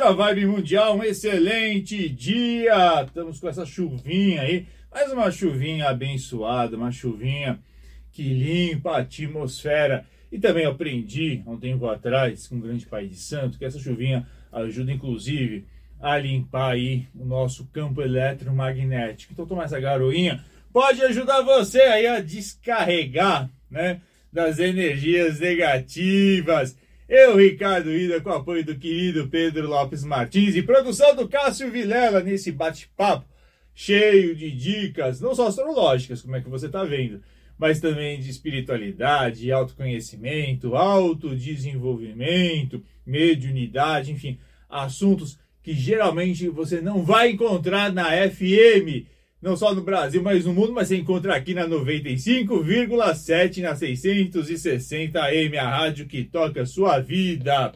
na 0.00 0.12
Vibe 0.12 0.46
Mundial, 0.46 0.96
um 0.96 1.04
excelente 1.04 2.08
dia. 2.08 3.02
Estamos 3.06 3.38
com 3.38 3.50
essa 3.50 3.66
chuvinha 3.66 4.40
aí, 4.40 4.66
mais 4.90 5.12
uma 5.12 5.30
chuvinha 5.30 5.90
abençoada, 5.90 6.74
uma 6.74 6.90
chuvinha 6.90 7.60
que 8.10 8.22
limpa 8.22 8.92
a 8.92 9.00
atmosfera. 9.00 10.06
E 10.32 10.38
também 10.38 10.64
aprendi 10.64 11.42
há 11.46 11.50
um 11.50 11.58
tempo 11.58 11.86
atrás 11.86 12.48
com 12.48 12.56
o 12.56 12.60
grande 12.60 12.86
pai 12.86 13.08
de 13.08 13.16
santo 13.16 13.58
que 13.58 13.64
essa 13.66 13.78
chuvinha 13.78 14.26
ajuda 14.50 14.90
inclusive 14.90 15.66
a 16.00 16.16
limpar 16.16 16.72
aí 16.72 17.06
o 17.14 17.26
nosso 17.26 17.66
campo 17.66 18.00
eletromagnético. 18.00 19.34
Então 19.34 19.44
tomar 19.44 19.64
essa 19.64 19.78
garoinha 19.78 20.42
pode 20.72 21.02
ajudar 21.02 21.42
você 21.42 21.82
aí 21.82 22.06
a 22.06 22.20
descarregar, 22.20 23.50
né, 23.70 24.00
das 24.32 24.58
energias 24.58 25.40
negativas 25.40 26.74
eu, 27.10 27.36
Ricardo 27.36 27.92
Ida, 27.92 28.20
com 28.20 28.30
apoio 28.30 28.64
do 28.64 28.78
querido 28.78 29.28
Pedro 29.28 29.68
Lopes 29.68 30.04
Martins 30.04 30.54
e 30.54 30.62
produção 30.62 31.16
do 31.16 31.28
Cássio 31.28 31.68
Vilela 31.68 32.22
nesse 32.22 32.52
bate-papo 32.52 33.28
cheio 33.74 34.36
de 34.36 34.48
dicas, 34.48 35.20
não 35.20 35.34
só 35.34 35.48
astrológicas, 35.48 36.22
como 36.22 36.36
é 36.36 36.40
que 36.40 36.48
você 36.48 36.66
está 36.66 36.84
vendo, 36.84 37.20
mas 37.58 37.80
também 37.80 38.20
de 38.20 38.30
espiritualidade, 38.30 39.50
autoconhecimento, 39.50 40.76
autodesenvolvimento, 40.76 42.80
mediunidade, 43.04 44.12
enfim, 44.12 44.38
assuntos 44.68 45.36
que 45.64 45.74
geralmente 45.74 46.48
você 46.48 46.80
não 46.80 47.02
vai 47.02 47.30
encontrar 47.30 47.92
na 47.92 48.10
FM 48.30 49.04
não 49.40 49.56
só 49.56 49.74
no 49.74 49.82
Brasil, 49.82 50.22
mas 50.22 50.44
no 50.44 50.52
mundo, 50.52 50.72
mas 50.72 50.88
você 50.88 50.96
encontra 50.96 51.34
aqui 51.34 51.54
na 51.54 51.66
95,7 51.66 53.62
na 53.62 53.74
660 53.74 55.18
AM, 55.20 55.56
a 55.56 55.68
rádio 55.68 56.06
que 56.06 56.22
toca 56.24 56.60
a 56.62 56.66
sua 56.66 57.00
vida. 57.00 57.72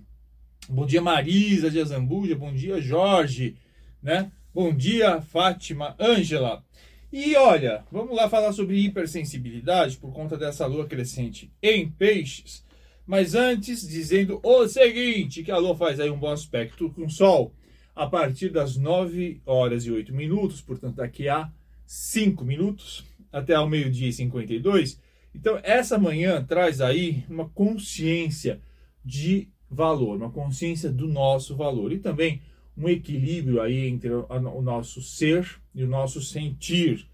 Bom 0.69 0.85
dia, 0.85 1.01
Marisa 1.01 1.71
de 1.71 1.79
Azambuja. 1.81 2.35
Bom 2.35 2.53
dia, 2.53 2.81
Jorge. 2.81 3.55
Né? 4.03 4.29
Bom 4.53 4.75
dia, 4.75 5.23
Fátima, 5.23 5.95
Ângela. 6.01 6.65
E 7.13 7.37
olha, 7.37 7.85
vamos 7.93 8.17
lá 8.17 8.29
falar 8.29 8.53
sobre 8.53 8.77
hipersensibilidade 8.77 9.97
por 9.99 10.13
conta 10.13 10.37
dessa 10.37 10.67
lua 10.67 10.85
crescente 10.85 11.49
em 11.63 11.89
peixes. 11.89 12.65
Mas 13.07 13.37
antes, 13.37 13.87
dizendo 13.87 14.41
o 14.43 14.67
seguinte, 14.67 15.45
que 15.45 15.51
a 15.53 15.59
lua 15.59 15.77
faz 15.77 16.01
aí 16.01 16.11
um 16.11 16.19
bom 16.19 16.31
aspecto 16.31 16.91
com 16.91 17.05
o 17.05 17.11
sol 17.11 17.55
a 17.95 18.09
partir 18.09 18.49
das 18.49 18.77
9 18.77 19.41
horas 19.47 19.87
e 19.87 19.93
8 19.93 20.13
minutos, 20.13 20.61
portanto 20.61 20.97
daqui 20.97 21.29
a 21.29 21.49
5 21.87 22.45
minutos, 22.45 23.05
até 23.33 23.55
ao 23.55 23.69
meio-dia 23.69 24.09
e 24.09 24.13
52, 24.13 24.99
então, 25.35 25.59
essa 25.63 25.99
manhã 25.99 26.45
traz 26.45 26.81
aí 26.81 27.25
uma 27.29 27.49
consciência 27.49 28.61
de 29.05 29.49
valor, 29.71 30.17
uma 30.17 30.31
consciência 30.31 30.93
do 30.93 31.09
nosso 31.09 31.57
valor 31.57 31.93
e 31.93 31.99
também 31.99 32.43
um 32.77 32.89
equilíbrio 32.89 33.61
aí 33.61 33.87
entre 33.87 34.11
o 34.11 34.63
nosso 34.63 35.01
ser 35.03 35.47
e 35.75 35.83
o 35.83 35.89
nosso 35.89 36.21
sentir, 36.21 37.07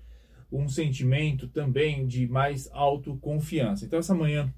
um 0.51 0.69
sentimento 0.69 1.47
também 1.49 2.07
de 2.07 2.27
mais 2.27 2.69
autoconfiança. 2.73 3.85
Então, 3.85 3.99
essa 3.99 4.15
manhã, 4.15 4.53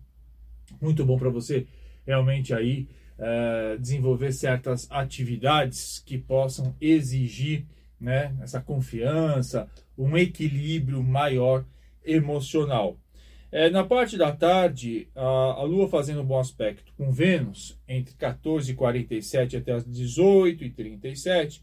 muito 0.80 1.04
bom 1.04 1.18
para 1.18 1.30
você 1.30 1.66
realmente 2.06 2.54
aí 2.54 2.88
é, 3.18 3.76
desenvolver 3.78 4.32
certas 4.32 4.90
atividades 4.90 6.02
que 6.04 6.16
possam 6.16 6.74
exigir 6.80 7.66
né, 8.00 8.34
essa 8.40 8.60
confiança, 8.60 9.68
um 9.96 10.16
equilíbrio 10.16 11.02
maior 11.02 11.64
emocional. 12.02 12.96
É, 13.52 13.68
na 13.68 13.82
parte 13.82 14.16
da 14.16 14.30
tarde, 14.30 15.08
a, 15.14 15.22
a, 15.22 15.62
Lua 15.62 15.88
fazendo 15.88 16.20
um 16.20 16.24
bom 16.24 16.38
aspecto 16.38 16.92
com 16.96 17.10
Vênus, 17.10 17.76
entre 17.88 18.14
14h47 18.14 19.58
até 19.58 19.72
as 19.72 19.84
18h37. 19.84 21.60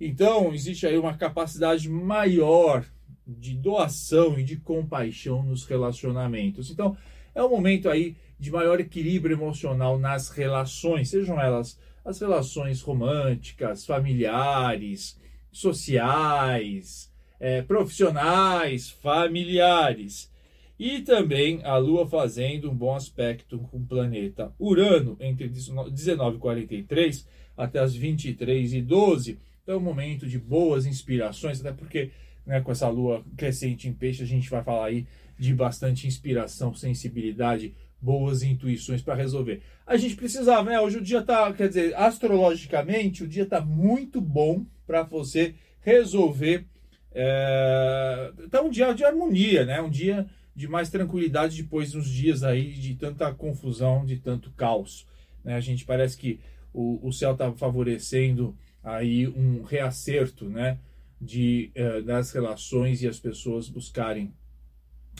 Então, 0.00 0.54
existe 0.54 0.86
aí 0.86 0.96
uma 0.96 1.16
capacidade 1.16 1.88
maior 1.88 2.84
de 3.26 3.54
doação 3.54 4.38
e 4.38 4.44
de 4.44 4.56
compaixão 4.56 5.42
nos 5.42 5.64
relacionamentos. 5.64 6.70
Então, 6.70 6.96
é 7.34 7.42
um 7.42 7.48
momento 7.48 7.88
aí 7.88 8.16
de 8.38 8.50
maior 8.50 8.78
equilíbrio 8.78 9.34
emocional 9.34 9.98
nas 9.98 10.28
relações, 10.28 11.10
sejam 11.10 11.40
elas 11.40 11.78
as 12.04 12.20
relações 12.20 12.82
românticas, 12.82 13.86
familiares, 13.86 15.18
sociais, 15.50 17.10
é, 17.40 17.62
profissionais, 17.62 18.90
familiares. 18.90 20.30
E 20.78 21.00
também 21.00 21.60
a 21.62 21.76
Lua 21.76 22.06
fazendo 22.06 22.70
um 22.70 22.74
bom 22.74 22.94
aspecto 22.94 23.58
com 23.70 23.78
o 23.78 23.86
planeta 23.86 24.52
Urano 24.58 25.16
entre 25.20 25.48
19h43 25.48 27.26
até 27.56 27.78
as 27.78 27.96
23h12. 27.96 29.38
Então 29.62 29.76
é 29.76 29.78
um 29.78 29.80
momento 29.80 30.26
de 30.26 30.38
boas 30.38 30.84
inspirações, 30.84 31.60
até 31.60 31.72
porque 31.72 32.10
né, 32.44 32.60
com 32.60 32.72
essa 32.72 32.88
Lua 32.88 33.24
crescente 33.36 33.88
em 33.88 33.92
peixe 33.92 34.22
a 34.22 34.26
gente 34.26 34.50
vai 34.50 34.62
falar 34.62 34.86
aí 34.86 35.06
de 35.38 35.54
bastante 35.54 36.06
inspiração, 36.06 36.74
sensibilidade, 36.74 37.74
boas 38.00 38.42
intuições 38.42 39.00
para 39.00 39.14
resolver. 39.14 39.62
A 39.86 39.96
gente 39.96 40.16
precisava, 40.16 40.70
né? 40.70 40.80
Hoje 40.80 40.98
o 40.98 41.02
dia 41.02 41.22
tá, 41.22 41.52
quer 41.52 41.68
dizer, 41.68 41.94
astrologicamente, 41.96 43.24
o 43.24 43.28
dia 43.28 43.46
tá 43.46 43.60
muito 43.60 44.20
bom 44.20 44.64
para 44.86 45.02
você 45.02 45.54
resolver. 45.80 46.66
É... 47.12 48.32
Tá 48.50 48.60
um 48.60 48.70
dia 48.70 48.92
de 48.92 49.04
harmonia, 49.04 49.64
né? 49.64 49.80
Um 49.80 49.90
dia 49.90 50.26
de 50.54 50.68
mais 50.68 50.88
tranquilidade 50.88 51.60
depois 51.60 51.90
de 51.90 51.98
uns 51.98 52.08
dias 52.08 52.42
aí 52.42 52.72
de 52.72 52.94
tanta 52.94 53.32
confusão, 53.34 54.04
de 54.04 54.16
tanto 54.16 54.50
caos. 54.52 55.06
Né? 55.42 55.54
A 55.54 55.60
gente 55.60 55.84
parece 55.84 56.16
que 56.16 56.40
o, 56.72 57.06
o 57.06 57.12
céu 57.12 57.32
está 57.32 57.52
favorecendo 57.52 58.56
aí 58.82 59.26
um 59.26 59.62
reacerto 59.62 60.48
né? 60.48 60.78
de, 61.20 61.72
uh, 61.76 62.02
das 62.02 62.32
relações 62.32 63.02
e 63.02 63.08
as 63.08 63.18
pessoas 63.18 63.68
buscarem 63.68 64.32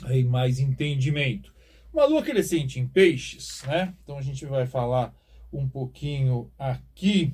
aí 0.04 0.24
mais 0.24 0.58
entendimento. 0.58 1.52
Uma 1.92 2.06
lua 2.06 2.22
crescente 2.22 2.80
em 2.80 2.86
peixes, 2.86 3.62
né? 3.66 3.94
então 4.02 4.18
a 4.18 4.22
gente 4.22 4.44
vai 4.44 4.66
falar 4.66 5.14
um 5.52 5.68
pouquinho 5.68 6.50
aqui, 6.58 7.32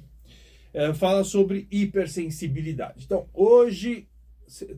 uh, 0.74 0.94
fala 0.94 1.24
sobre 1.24 1.66
hipersensibilidade. 1.70 3.04
Então, 3.04 3.28
hoje 3.32 4.06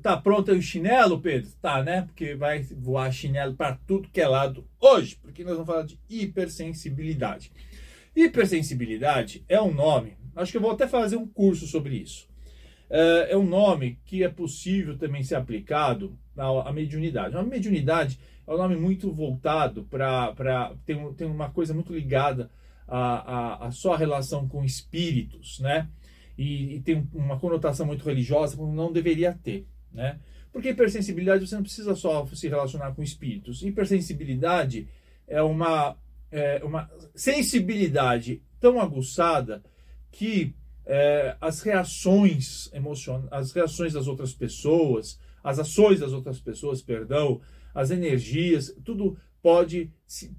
Tá 0.03 0.16
pronto 0.16 0.50
aí 0.50 0.59
o 0.59 0.62
chinelo, 0.62 1.21
Pedro? 1.21 1.50
Tá, 1.60 1.83
né? 1.83 2.03
Porque 2.03 2.34
vai 2.34 2.62
voar 2.62 3.12
chinelo 3.12 3.55
para 3.55 3.78
tudo 3.87 4.09
que 4.09 4.21
é 4.21 4.28
lado 4.28 4.66
hoje, 4.81 5.16
porque 5.21 5.44
nós 5.44 5.55
vamos 5.55 5.66
falar 5.66 5.84
de 5.84 5.99
hipersensibilidade. 6.09 7.50
Hipersensibilidade 8.15 9.45
é 9.48 9.60
um 9.60 9.72
nome, 9.72 10.16
acho 10.36 10.53
que 10.53 10.59
eu 10.59 10.63
vou 10.63 10.72
até 10.72 10.86
fazer 10.86 11.16
um 11.16 11.27
curso 11.27 11.66
sobre 11.66 11.97
isso. 11.97 12.28
É, 12.91 13.33
é 13.33 13.36
um 13.39 13.47
nome 13.47 13.98
que 14.04 14.22
é 14.22 14.28
possível 14.28 14.98
também 14.98 15.22
ser 15.22 15.36
aplicado 15.36 16.19
à 16.36 16.71
mediunidade. 16.71 17.34
A 17.34 17.42
mediunidade 17.42 18.19
é 18.47 18.53
um 18.53 18.59
nome 18.59 18.77
muito 18.77 19.10
voltado 19.10 19.84
para. 19.84 20.74
Tem, 20.84 21.13
tem 21.15 21.27
uma 21.27 21.51
coisa 21.51 21.72
muito 21.72 21.95
ligada 21.95 22.51
à, 22.86 22.98
à, 22.98 23.66
à 23.66 23.71
sua 23.71 23.97
relação 23.97 24.47
com 24.47 24.63
espíritos, 24.63 25.59
né? 25.60 25.89
E, 26.37 26.77
e 26.77 26.81
tem 26.81 27.09
uma 27.13 27.39
conotação 27.39 27.87
muito 27.87 28.05
religiosa, 28.05 28.57
como 28.57 28.75
não 28.75 28.93
deveria 28.93 29.33
ter, 29.43 29.67
né? 29.93 30.19
Porque 30.53 30.71
hipersensibilidade 30.71 31.47
você 31.47 31.55
não 31.55 31.63
precisa 31.63 31.95
só 31.95 32.27
se 32.27 32.49
relacionar 32.49 32.93
com 32.93 33.03
espíritos. 33.03 33.63
Hipersensibilidade 33.63 34.87
é 35.27 35.43
uma, 35.43 35.97
é 36.31 36.63
uma 36.63 36.91
sensibilidade 37.15 38.43
tão 38.61 38.79
aguçada 38.79 39.63
que 40.11 40.55
é, 40.84 41.37
as 41.41 41.63
reações 41.63 42.71
emocionais, 42.73 43.29
as 43.33 43.53
reações 43.53 43.95
das 43.95 44.07
outras 44.07 44.34
pessoas, 44.34 45.19
as 45.43 45.59
ações 45.59 46.01
das 46.01 46.13
outras 46.13 46.39
pessoas, 46.39 46.83
perdão, 46.83 47.41
as 47.75 47.91
energias, 47.91 48.77
tudo 48.84 49.17
pode 49.41 49.91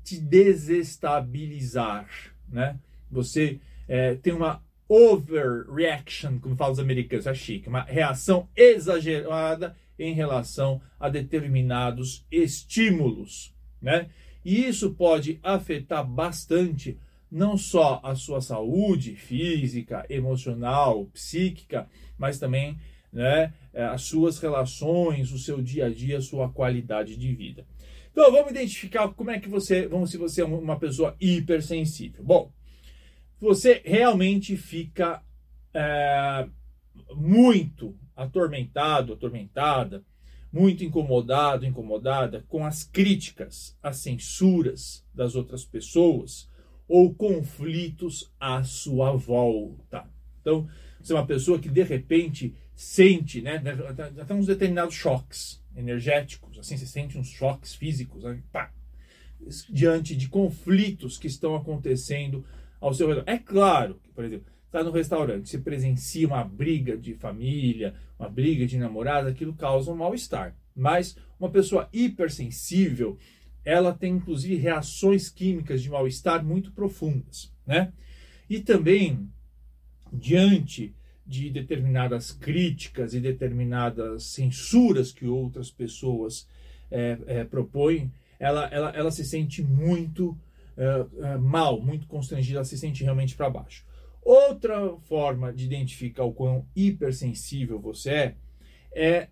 te 0.04 0.20
desestabilizar, 0.20 2.08
né? 2.48 2.80
Você 3.10 3.60
é, 3.88 4.14
tem 4.16 4.32
uma 4.34 4.64
overreaction, 4.88 6.40
como 6.40 6.56
falam 6.56 6.74
os 6.74 6.80
americanos, 6.80 7.28
é 7.28 7.34
chique, 7.34 7.70
uma 7.70 7.84
reação 7.84 8.48
exagerada 8.56 9.76
em 9.98 10.14
relação 10.14 10.82
a 11.00 11.10
determinados 11.10 12.26
estímulos, 12.32 13.54
né? 13.82 14.10
E 14.44 14.66
isso 14.66 14.94
pode 14.94 15.40
afetar 15.42 16.06
bastante 16.06 16.98
não 17.32 17.58
só 17.58 18.00
a 18.04 18.14
sua 18.14 18.42
saúde 18.42 19.16
física, 19.16 20.06
emocional, 20.10 21.06
psíquica, 21.06 21.90
mas 22.18 22.38
também 22.38 22.78
né, 23.12 23.54
as 23.74 24.04
suas 24.04 24.38
relações, 24.40 25.32
o 25.32 25.40
seu 25.40 25.62
dia 25.62 25.86
a 25.86 25.90
dia, 25.90 26.18
a 26.18 26.22
sua 26.22 26.50
qualidade 26.50 27.16
de 27.16 27.34
vida. 27.34 27.66
Então 28.12 28.32
vamos 28.32 28.52
identificar 28.52 29.08
como 29.10 29.32
é 29.32 29.40
que 29.40 29.50
você, 29.50 29.88
vamos 29.88 30.12
se 30.12 30.18
você 30.18 30.42
é 30.42 30.46
uma 30.46 30.78
pessoa 30.78 31.16
hipersensível. 31.20 32.24
Bom, 32.24 32.52
você 33.44 33.82
realmente 33.84 34.56
fica 34.56 35.22
é, 35.74 36.48
muito 37.14 37.94
atormentado, 38.16 39.12
atormentada, 39.12 40.02
muito 40.50 40.82
incomodado, 40.86 41.66
incomodada 41.66 42.46
com 42.48 42.66
as 42.66 42.86
críticas, 42.86 43.78
as 43.84 43.98
censuras 43.98 45.06
das 45.14 45.36
outras 45.36 45.66
pessoas 45.66 46.50
ou 46.88 47.14
conflitos 47.14 48.32
à 48.40 48.64
sua 48.64 49.12
volta. 49.12 50.08
Então, 50.40 50.70
você 51.02 51.12
é 51.12 51.16
uma 51.18 51.28
pessoa 51.28 51.60
que 51.60 51.70
de 51.70 51.84
repente 51.84 52.56
sente, 52.74 53.42
né, 53.42 53.62
até 54.22 54.34
uns 54.34 54.48
determinados 54.48 54.96
choques 54.96 55.62
energéticos, 55.76 56.58
assim, 56.60 56.78
você 56.78 56.86
sente 56.86 57.18
uns 57.18 57.28
choques 57.28 57.76
físicos, 57.76 58.24
né, 58.24 58.42
pá, 58.54 58.72
diante 59.70 60.16
de 60.16 60.30
conflitos 60.30 61.18
que 61.18 61.28
estão 61.28 61.56
acontecendo 61.56 62.46
ao 62.84 62.94
seu 62.94 63.08
redor. 63.08 63.24
É 63.26 63.38
claro 63.38 63.98
que, 64.04 64.10
por 64.10 64.26
exemplo, 64.26 64.46
está 64.66 64.84
no 64.84 64.92
restaurante, 64.92 65.48
você 65.48 65.58
presencia 65.58 66.28
uma 66.28 66.44
briga 66.44 66.98
de 66.98 67.14
família, 67.14 67.96
uma 68.20 68.28
briga 68.28 68.66
de 68.66 68.78
namorada, 68.78 69.30
aquilo 69.30 69.54
causa 69.54 69.92
um 69.92 69.96
mal-estar. 69.96 70.54
Mas 70.76 71.18
uma 71.40 71.50
pessoa 71.50 71.88
hipersensível, 71.94 73.18
ela 73.64 73.94
tem 73.94 74.16
inclusive 74.16 74.56
reações 74.56 75.30
químicas 75.30 75.82
de 75.82 75.90
mal-estar 75.90 76.44
muito 76.44 76.74
profundas, 76.74 77.54
né? 77.66 77.94
E 78.50 78.60
também 78.60 79.30
diante 80.12 80.94
de 81.26 81.50
determinadas 81.50 82.34
críticas 82.34 83.14
e 83.14 83.22
determinadas 83.22 84.24
censuras 84.24 85.14
que 85.14 85.26
outras 85.26 85.72
pessoas 85.72 86.50
é, 86.92 87.18
é, 87.28 87.44
propõem, 87.46 88.12
ela, 88.38 88.66
ela, 88.66 88.90
ela 88.90 89.12
se 89.12 89.24
sente 89.24 89.64
muito 89.64 90.38
é, 90.78 91.06
é 91.34 91.38
mal, 91.38 91.82
muito 91.82 92.08
constrangida, 92.08 92.60
ela 92.60 92.66
se 92.66 92.78
sente 92.78 93.04
realmente 93.04 93.36
para 93.36 93.50
baixo. 93.50 93.86
Outra 94.22 94.96
forma 95.02 95.52
de 95.52 95.66
identificar 95.66 96.24
o 96.24 96.34
quão 96.34 96.66
hipersensível 96.76 97.80
você 97.80 98.10
é 98.10 98.36
é 98.96 99.28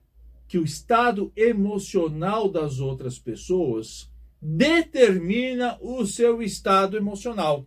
que 0.48 0.58
o 0.58 0.66
estado 0.66 1.32
emocional 1.36 2.50
das 2.50 2.80
outras 2.80 3.18
pessoas 3.18 4.12
determina 4.42 5.78
o 5.80 6.06
seu 6.06 6.42
estado 6.42 6.98
emocional. 6.98 7.66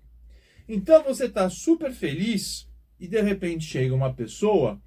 Então 0.68 1.02
você 1.02 1.26
está 1.26 1.48
super 1.48 1.92
feliz 1.92 2.68
e 2.98 3.06
de 3.06 3.20
repente 3.22 3.64
chega 3.64 3.94
uma 3.94 4.12
pessoa 4.12 4.80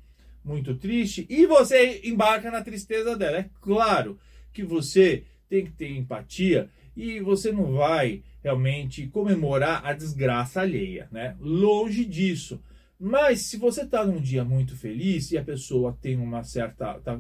muito 0.44 0.76
triste 0.76 1.26
e 1.30 1.46
você 1.46 2.02
embarca 2.04 2.52
na 2.52 2.62
tristeza 2.62 3.16
dela. 3.16 3.38
É 3.38 3.50
claro 3.62 4.20
que 4.54 4.64
você 4.64 5.24
tem 5.50 5.66
que 5.66 5.72
ter 5.72 5.90
empatia 5.92 6.70
e 6.96 7.20
você 7.20 7.52
não 7.52 7.74
vai 7.74 8.24
realmente 8.48 9.08
comemorar 9.08 9.86
a 9.86 9.92
desgraça 9.92 10.62
alheia, 10.62 11.10
né? 11.12 11.36
Longe 11.40 12.06
disso. 12.06 12.62
Mas 13.00 13.42
se 13.42 13.58
você 13.58 13.82
está 13.82 14.06
num 14.06 14.20
dia 14.20 14.44
muito 14.44 14.76
feliz 14.76 15.32
e 15.32 15.38
a 15.38 15.44
pessoa 15.44 15.98
tem 16.02 16.18
uma 16.18 16.44
certa. 16.44 17.00
Tá, 17.00 17.20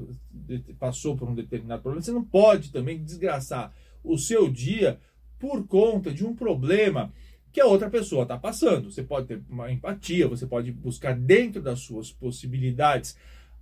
passou 0.79 1.17
por 1.17 1.29
um 1.29 1.35
determinado 1.35 1.81
problema, 1.81 2.01
você 2.01 2.11
não 2.11 2.23
pode 2.23 2.71
também 2.71 3.03
desgraçar 3.03 3.73
o 4.03 4.17
seu 4.17 4.49
dia 4.49 4.99
por 5.37 5.67
conta 5.67 6.11
de 6.11 6.25
um 6.25 6.33
problema 6.33 7.13
que 7.51 7.59
a 7.59 7.65
outra 7.65 7.89
pessoa 7.89 8.23
está 8.23 8.37
passando. 8.37 8.89
Você 8.89 9.03
pode 9.03 9.27
ter 9.27 9.43
uma 9.49 9.71
empatia, 9.71 10.27
você 10.27 10.47
pode 10.47 10.71
buscar 10.71 11.13
dentro 11.13 11.61
das 11.61 11.81
suas 11.81 12.09
possibilidades 12.11 13.17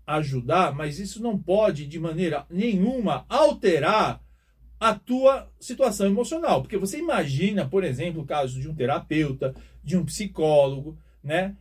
ajudar, 0.05 0.73
mas 0.73 0.99
isso 0.99 1.21
não 1.21 1.37
pode 1.37 1.87
de 1.87 1.99
maneira 1.99 2.45
nenhuma 2.47 3.25
alterar 3.27 4.21
a 4.79 4.93
tua 4.93 5.49
situação 5.59 6.05
emocional, 6.07 6.61
porque 6.61 6.77
você 6.77 6.97
imagina, 6.99 7.67
por 7.67 7.83
exemplo, 7.83 8.21
o 8.21 8.25
caso 8.25 8.59
de 8.59 8.69
um 8.69 8.75
terapeuta, 8.75 9.55
de 9.83 9.97
um 9.97 10.05
psicólogo, 10.05 10.97
né? 11.23 11.55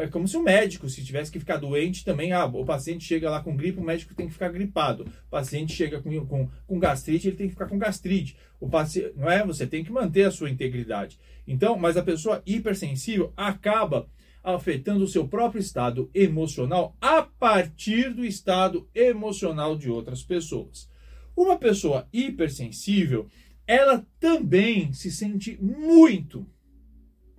é 0.00 0.08
como 0.08 0.26
se 0.26 0.36
o 0.36 0.42
médico, 0.42 0.88
se 0.88 1.04
tivesse 1.04 1.30
que 1.30 1.38
ficar 1.38 1.56
doente 1.56 2.04
também, 2.04 2.32
ah, 2.32 2.46
o 2.46 2.64
paciente 2.64 3.04
chega 3.04 3.30
lá 3.30 3.40
com 3.40 3.56
gripe, 3.56 3.78
o 3.78 3.84
médico 3.84 4.14
tem 4.14 4.26
que 4.26 4.32
ficar 4.32 4.48
gripado. 4.48 5.04
O 5.04 5.30
paciente 5.30 5.72
chega 5.72 6.00
com, 6.00 6.26
com, 6.26 6.48
com 6.66 6.78
gastrite, 6.78 7.28
ele 7.28 7.36
tem 7.36 7.46
que 7.46 7.52
ficar 7.52 7.66
com 7.66 7.78
gastrite. 7.78 8.36
O 8.58 8.68
paciente, 8.68 9.12
não 9.16 9.30
é? 9.30 9.44
Você 9.46 9.66
tem 9.66 9.84
que 9.84 9.92
manter 9.92 10.24
a 10.24 10.30
sua 10.30 10.50
integridade. 10.50 11.18
Então, 11.46 11.78
mas 11.78 11.96
a 11.96 12.02
pessoa 12.02 12.42
hipersensível 12.44 13.32
acaba 13.36 14.08
afetando 14.42 15.04
o 15.04 15.08
seu 15.08 15.28
próprio 15.28 15.60
estado 15.60 16.10
emocional 16.14 16.96
a 17.00 17.22
partir 17.22 18.12
do 18.12 18.24
estado 18.24 18.88
emocional 18.94 19.76
de 19.76 19.90
outras 19.90 20.22
pessoas. 20.22 20.88
Uma 21.36 21.58
pessoa 21.58 22.08
hipersensível, 22.12 23.28
ela 23.66 24.04
também 24.18 24.92
se 24.92 25.10
sente 25.10 25.56
muito, 25.62 26.46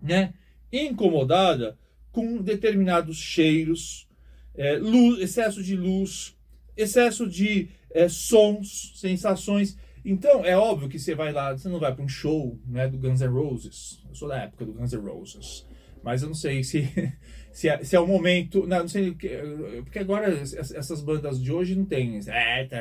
né, 0.01 0.33
incomodada 0.71 1.77
com 2.11 2.41
determinados 2.41 3.17
cheiros, 3.17 4.07
é, 4.55 4.77
luz, 4.77 5.19
excesso 5.19 5.63
de 5.63 5.75
luz, 5.75 6.35
excesso 6.75 7.27
de 7.27 7.69
é, 7.89 8.07
sons, 8.07 8.93
sensações. 8.95 9.77
Então 10.03 10.43
é 10.45 10.57
óbvio 10.57 10.89
que 10.89 10.99
você 10.99 11.13
vai 11.13 11.31
lá, 11.31 11.51
você 11.51 11.69
não 11.69 11.79
vai 11.79 11.93
para 11.93 12.03
um 12.03 12.07
show 12.07 12.59
né, 12.65 12.87
do 12.87 12.97
Guns 12.97 13.21
N' 13.21 13.27
Roses. 13.27 14.01
Eu 14.07 14.15
sou 14.15 14.27
da 14.27 14.43
época 14.43 14.65
do 14.65 14.73
Guns 14.73 14.93
N' 14.93 15.01
Roses, 15.01 15.67
mas 16.03 16.21
eu 16.21 16.29
não 16.29 16.35
sei 16.35 16.63
se 16.63 16.87
se 17.51 17.69
é, 17.69 17.83
se 17.83 17.95
é 17.95 17.99
o 17.99 18.07
momento, 18.07 18.65
não, 18.65 18.79
não 18.79 18.87
sei 18.87 19.11
porque 19.11 19.99
agora 19.99 20.31
essas 20.41 21.01
bandas 21.01 21.41
de 21.41 21.51
hoje 21.51 21.75
não 21.75 21.85
tem. 21.85 22.19
É, 22.27 22.65
tá, 22.65 22.77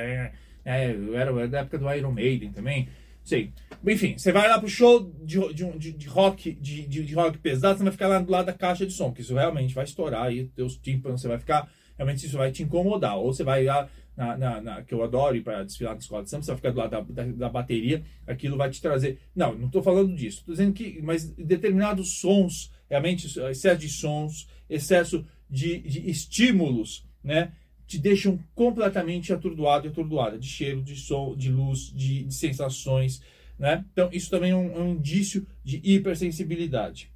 é, 0.64 0.92
eu 0.92 1.16
era 1.16 1.48
da 1.48 1.60
época 1.60 1.78
do 1.78 1.92
Iron 1.92 2.12
Maiden 2.12 2.52
também. 2.52 2.88
Sei. 3.22 3.52
Enfim, 3.86 4.16
você 4.16 4.32
vai 4.32 4.48
lá 4.48 4.58
pro 4.58 4.68
show 4.68 5.12
de, 5.22 5.38
de, 5.54 5.78
de, 5.78 5.92
de 5.92 6.08
rock 6.08 6.52
de, 6.52 6.86
de, 6.86 7.14
rock 7.14 7.38
pesado, 7.38 7.78
você 7.78 7.84
vai 7.84 7.92
ficar 7.92 8.08
lá 8.08 8.18
do 8.18 8.30
lado 8.30 8.46
da 8.46 8.52
caixa 8.52 8.86
de 8.86 8.92
som, 8.92 9.12
que 9.12 9.20
isso 9.20 9.34
realmente 9.34 9.74
vai 9.74 9.84
estourar 9.84 10.24
aí, 10.24 10.46
teus 10.48 10.76
tímpanos, 10.76 11.20
você 11.20 11.28
vai 11.28 11.38
ficar, 11.38 11.70
realmente 11.96 12.26
isso 12.26 12.36
vai 12.36 12.50
te 12.50 12.62
incomodar. 12.62 13.16
Ou 13.16 13.32
você 13.32 13.44
vai 13.44 13.64
lá 13.64 13.88
na, 14.16 14.36
na, 14.36 14.60
na 14.60 14.82
que 14.82 14.92
eu 14.92 15.02
adoro 15.02 15.36
ir 15.36 15.42
para 15.42 15.64
desfilar 15.64 15.94
na 15.94 16.00
escola 16.00 16.22
de 16.22 16.30
samba, 16.30 16.42
você 16.42 16.50
vai 16.50 16.56
ficar 16.56 16.70
do 16.70 16.78
lado 16.78 16.90
da, 16.90 17.24
da, 17.24 17.32
da, 17.32 17.48
bateria, 17.48 18.02
aquilo 18.26 18.56
vai 18.56 18.68
te 18.68 18.80
trazer. 18.80 19.18
Não, 19.34 19.54
não 19.54 19.66
estou 19.66 19.82
falando 19.82 20.14
disso. 20.14 20.40
Estou 20.40 20.54
dizendo 20.54 20.72
que, 20.74 21.00
mas 21.02 21.30
determinados 21.30 22.20
sons, 22.20 22.70
realmente 22.88 23.26
excesso 23.26 23.80
de 23.80 23.88
sons, 23.88 24.48
excesso 24.68 25.24
de, 25.48 25.78
de 25.78 26.10
estímulos, 26.10 27.06
né? 27.22 27.52
Te 27.90 27.98
deixam 27.98 28.38
completamente 28.54 29.32
atordoado 29.32 29.84
e 29.84 29.90
atordoada, 29.90 30.38
de 30.38 30.46
cheiro, 30.46 30.80
de 30.80 30.94
som, 30.94 31.34
de 31.34 31.50
luz, 31.50 31.92
de, 31.92 32.22
de 32.22 32.32
sensações, 32.32 33.20
né? 33.58 33.84
Então, 33.92 34.08
isso 34.12 34.30
também 34.30 34.52
é 34.52 34.56
um, 34.56 34.70
é 34.76 34.78
um 34.78 34.92
indício 34.92 35.44
de 35.64 35.80
hipersensibilidade. 35.82 37.10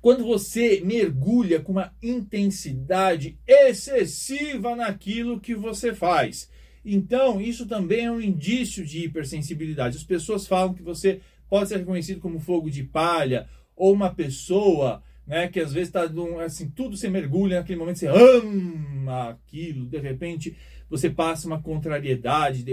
Quando 0.00 0.24
você 0.24 0.80
mergulha 0.82 1.60
com 1.60 1.72
uma 1.72 1.94
intensidade 2.02 3.38
excessiva 3.46 4.74
naquilo 4.74 5.38
que 5.38 5.54
você 5.54 5.94
faz. 5.94 6.48
Então, 6.82 7.38
isso 7.38 7.66
também 7.66 8.06
é 8.06 8.10
um 8.10 8.18
indício 8.18 8.82
de 8.82 9.04
hipersensibilidade. 9.04 9.98
As 9.98 10.04
pessoas 10.04 10.46
falam 10.46 10.72
que 10.72 10.82
você 10.82 11.20
pode 11.50 11.68
ser 11.68 11.76
reconhecido 11.76 12.18
como 12.18 12.40
fogo 12.40 12.70
de 12.70 12.82
palha 12.82 13.46
ou 13.76 13.92
uma 13.92 14.08
pessoa 14.08 15.02
né? 15.30 15.46
Que 15.46 15.60
às 15.60 15.72
vezes 15.72 15.92
tá 15.92 16.02
assim, 16.44 16.68
tudo 16.68 16.96
você 16.96 17.08
mergulha 17.08 17.58
naquele 17.58 17.78
momento, 17.78 18.00
você 18.00 18.08
ama 18.08 19.28
aquilo, 19.28 19.86
de 19.86 19.98
repente 19.98 20.56
você 20.90 21.08
passa 21.08 21.46
uma 21.46 21.62
contrariedade, 21.62 22.64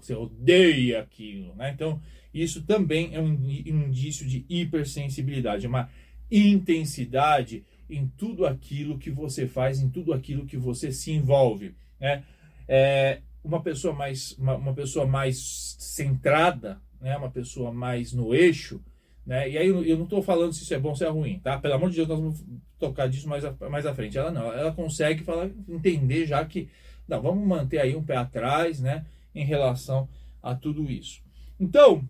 você 0.00 0.14
odeia 0.14 1.00
aquilo, 1.00 1.54
né? 1.56 1.72
Então, 1.74 2.00
isso 2.32 2.62
também 2.62 3.14
é 3.14 3.20
um 3.20 3.34
indício 3.34 4.26
de 4.26 4.46
hipersensibilidade, 4.48 5.66
é 5.66 5.68
uma 5.68 5.90
intensidade 6.30 7.66
em 7.88 8.10
tudo 8.16 8.46
aquilo 8.46 8.98
que 8.98 9.10
você 9.10 9.46
faz, 9.46 9.78
em 9.78 9.90
tudo 9.90 10.14
aquilo 10.14 10.46
que 10.46 10.56
você 10.56 10.90
se 10.90 11.12
envolve, 11.12 11.74
né? 12.00 12.24
É 12.66 13.20
uma 13.44 13.62
pessoa 13.62 13.92
mais 13.92 14.32
uma, 14.38 14.54
uma 14.56 14.72
pessoa 14.72 15.06
mais 15.06 15.76
centrada, 15.78 16.80
né? 16.98 17.14
Uma 17.14 17.30
pessoa 17.30 17.70
mais 17.70 18.14
no 18.14 18.34
eixo, 18.34 18.80
né? 19.26 19.48
E 19.48 19.58
aí 19.58 19.68
eu 19.68 19.96
não 19.96 20.04
estou 20.04 20.22
falando 20.22 20.52
se 20.52 20.62
isso 20.62 20.74
é 20.74 20.78
bom 20.78 20.90
ou 20.90 20.96
se 20.96 21.04
é 21.04 21.08
ruim, 21.08 21.38
tá? 21.38 21.58
Pelo 21.58 21.74
amor 21.74 21.90
de 21.90 21.96
Deus, 21.96 22.08
nós 22.08 22.20
vamos 22.20 22.44
tocar 22.78 23.08
disso 23.08 23.28
mais, 23.28 23.44
a, 23.44 23.54
mais 23.70 23.86
à 23.86 23.94
frente. 23.94 24.18
Ela 24.18 24.30
não, 24.30 24.52
ela 24.52 24.72
consegue 24.72 25.24
falar, 25.24 25.50
entender 25.68 26.26
já 26.26 26.44
que, 26.44 26.68
não, 27.08 27.22
vamos 27.22 27.46
manter 27.46 27.80
aí 27.80 27.96
um 27.96 28.02
pé 28.02 28.16
atrás, 28.16 28.80
né? 28.80 29.04
Em 29.34 29.44
relação 29.44 30.08
a 30.42 30.54
tudo 30.54 30.90
isso. 30.90 31.22
Então, 31.58 32.06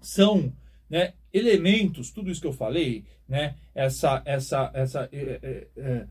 são 0.00 0.52
né, 0.88 1.14
elementos, 1.32 2.10
tudo 2.10 2.30
isso 2.30 2.40
que 2.40 2.46
eu 2.46 2.52
falei, 2.52 3.04
né, 3.28 3.56
essa, 3.74 4.22
essa, 4.24 4.70
essa, 4.74 5.08
é, 5.12 5.66
é, 5.76 6.06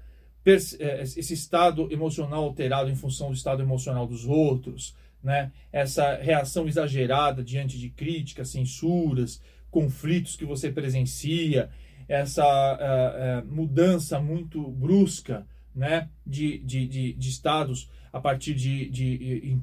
é, 0.45 1.01
esse 1.01 1.33
estado 1.33 1.91
emocional 1.91 2.43
alterado 2.43 2.89
em 2.89 2.95
função 2.95 3.29
do 3.29 3.35
estado 3.35 3.61
emocional 3.61 4.05
dos 4.05 4.25
outros, 4.25 4.95
né, 5.23 5.51
essa 5.71 6.15
reação 6.15 6.67
exagerada 6.67 7.43
diante 7.43 7.79
de 7.79 7.89
críticas, 7.89 8.49
censuras, 8.49 9.41
conflitos 9.75 10.37
que 10.37 10.45
você 10.45 10.71
presencia, 10.71 11.69
essa 12.07 12.45
uh, 12.45 13.43
uh, 13.43 13.53
mudança 13.53 14.21
muito 14.21 14.61
brusca 14.71 15.45
né, 15.75 16.07
de, 16.25 16.59
de, 16.59 16.87
de, 16.87 17.13
de 17.13 17.29
estados 17.29 17.89
a 18.13 18.21
partir 18.21 18.53
de, 18.53 18.89
de, 18.89 19.59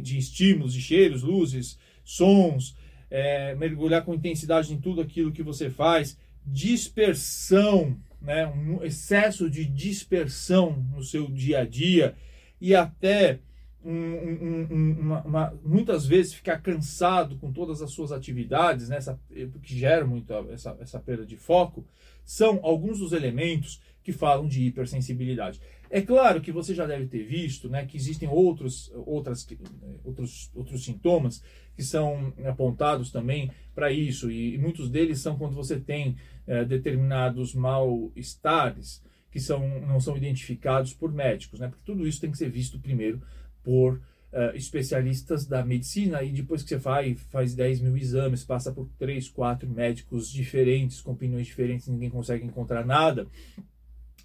de 0.00 0.18
estímulos, 0.18 0.72
de 0.72 0.80
cheiros, 0.80 1.24
luzes, 1.24 1.76
sons, 2.04 2.76
é, 3.10 3.56
mergulhar 3.56 4.04
com 4.04 4.14
intensidade 4.14 4.72
em 4.72 4.78
tudo 4.78 5.00
aquilo 5.00 5.32
que 5.32 5.42
você 5.42 5.68
faz, 5.68 6.16
dispersão, 6.46 7.96
né, 8.22 8.46
um 8.46 8.84
excesso 8.84 9.50
de 9.50 9.64
dispersão 9.64 10.86
no 10.94 11.02
seu 11.02 11.26
dia 11.26 11.62
a 11.62 11.64
dia 11.64 12.14
e 12.60 12.72
até 12.72 13.40
um, 13.88 14.66
um, 14.70 14.96
uma, 15.00 15.22
uma, 15.22 15.54
muitas 15.64 16.06
vezes 16.06 16.34
ficar 16.34 16.58
cansado 16.60 17.36
com 17.38 17.52
todas 17.52 17.80
as 17.80 17.92
suas 17.92 18.10
atividades, 18.10 18.88
né, 18.88 18.96
essa, 18.96 19.18
que 19.62 19.78
gera 19.78 20.06
muito 20.06 20.32
essa, 20.50 20.76
essa 20.80 20.98
perda 20.98 21.24
de 21.24 21.36
foco, 21.36 21.86
são 22.24 22.58
alguns 22.62 22.98
dos 22.98 23.12
elementos 23.12 23.80
que 24.02 24.12
falam 24.12 24.46
de 24.46 24.62
hipersensibilidade. 24.66 25.60
É 25.88 26.00
claro 26.00 26.40
que 26.40 26.50
você 26.50 26.74
já 26.74 26.86
deve 26.86 27.06
ter 27.06 27.24
visto 27.24 27.68
né, 27.68 27.86
que 27.86 27.96
existem 27.96 28.28
outros, 28.28 28.90
outras, 28.94 29.46
outros, 30.04 30.50
outros 30.54 30.84
sintomas 30.84 31.42
que 31.76 31.82
são 31.82 32.32
apontados 32.44 33.12
também 33.12 33.50
para 33.74 33.92
isso, 33.92 34.30
e, 34.30 34.58
muitos 34.58 34.88
deles 34.88 35.20
são 35.20 35.36
quando 35.36 35.54
você 35.54 35.78
tem 35.78 36.16
é, 36.46 36.64
determinados 36.64 37.54
mal-estares 37.54 39.04
que 39.30 39.38
são, 39.38 39.80
não 39.80 40.00
são 40.00 40.16
identificados 40.16 40.94
por 40.94 41.12
médicos, 41.12 41.60
né? 41.60 41.68
porque 41.68 41.84
tudo 41.84 42.06
isso 42.06 42.20
tem 42.20 42.30
que 42.30 42.38
ser 42.38 42.48
visto 42.48 42.80
primeiro 42.80 43.20
por 43.66 43.94
uh, 43.94 44.54
especialistas 44.54 45.44
da 45.44 45.64
medicina 45.64 46.22
e 46.22 46.30
depois 46.30 46.62
que 46.62 46.68
você 46.68 46.78
faz, 46.78 47.20
faz 47.32 47.52
10 47.52 47.80
mil 47.80 47.96
exames, 47.96 48.44
passa 48.44 48.70
por 48.70 48.88
3, 48.96 49.28
4 49.28 49.68
médicos 49.68 50.30
diferentes, 50.30 51.00
com 51.00 51.10
opiniões 51.10 51.48
diferentes, 51.48 51.88
ninguém 51.88 52.08
consegue 52.08 52.46
encontrar 52.46 52.86
nada. 52.86 53.26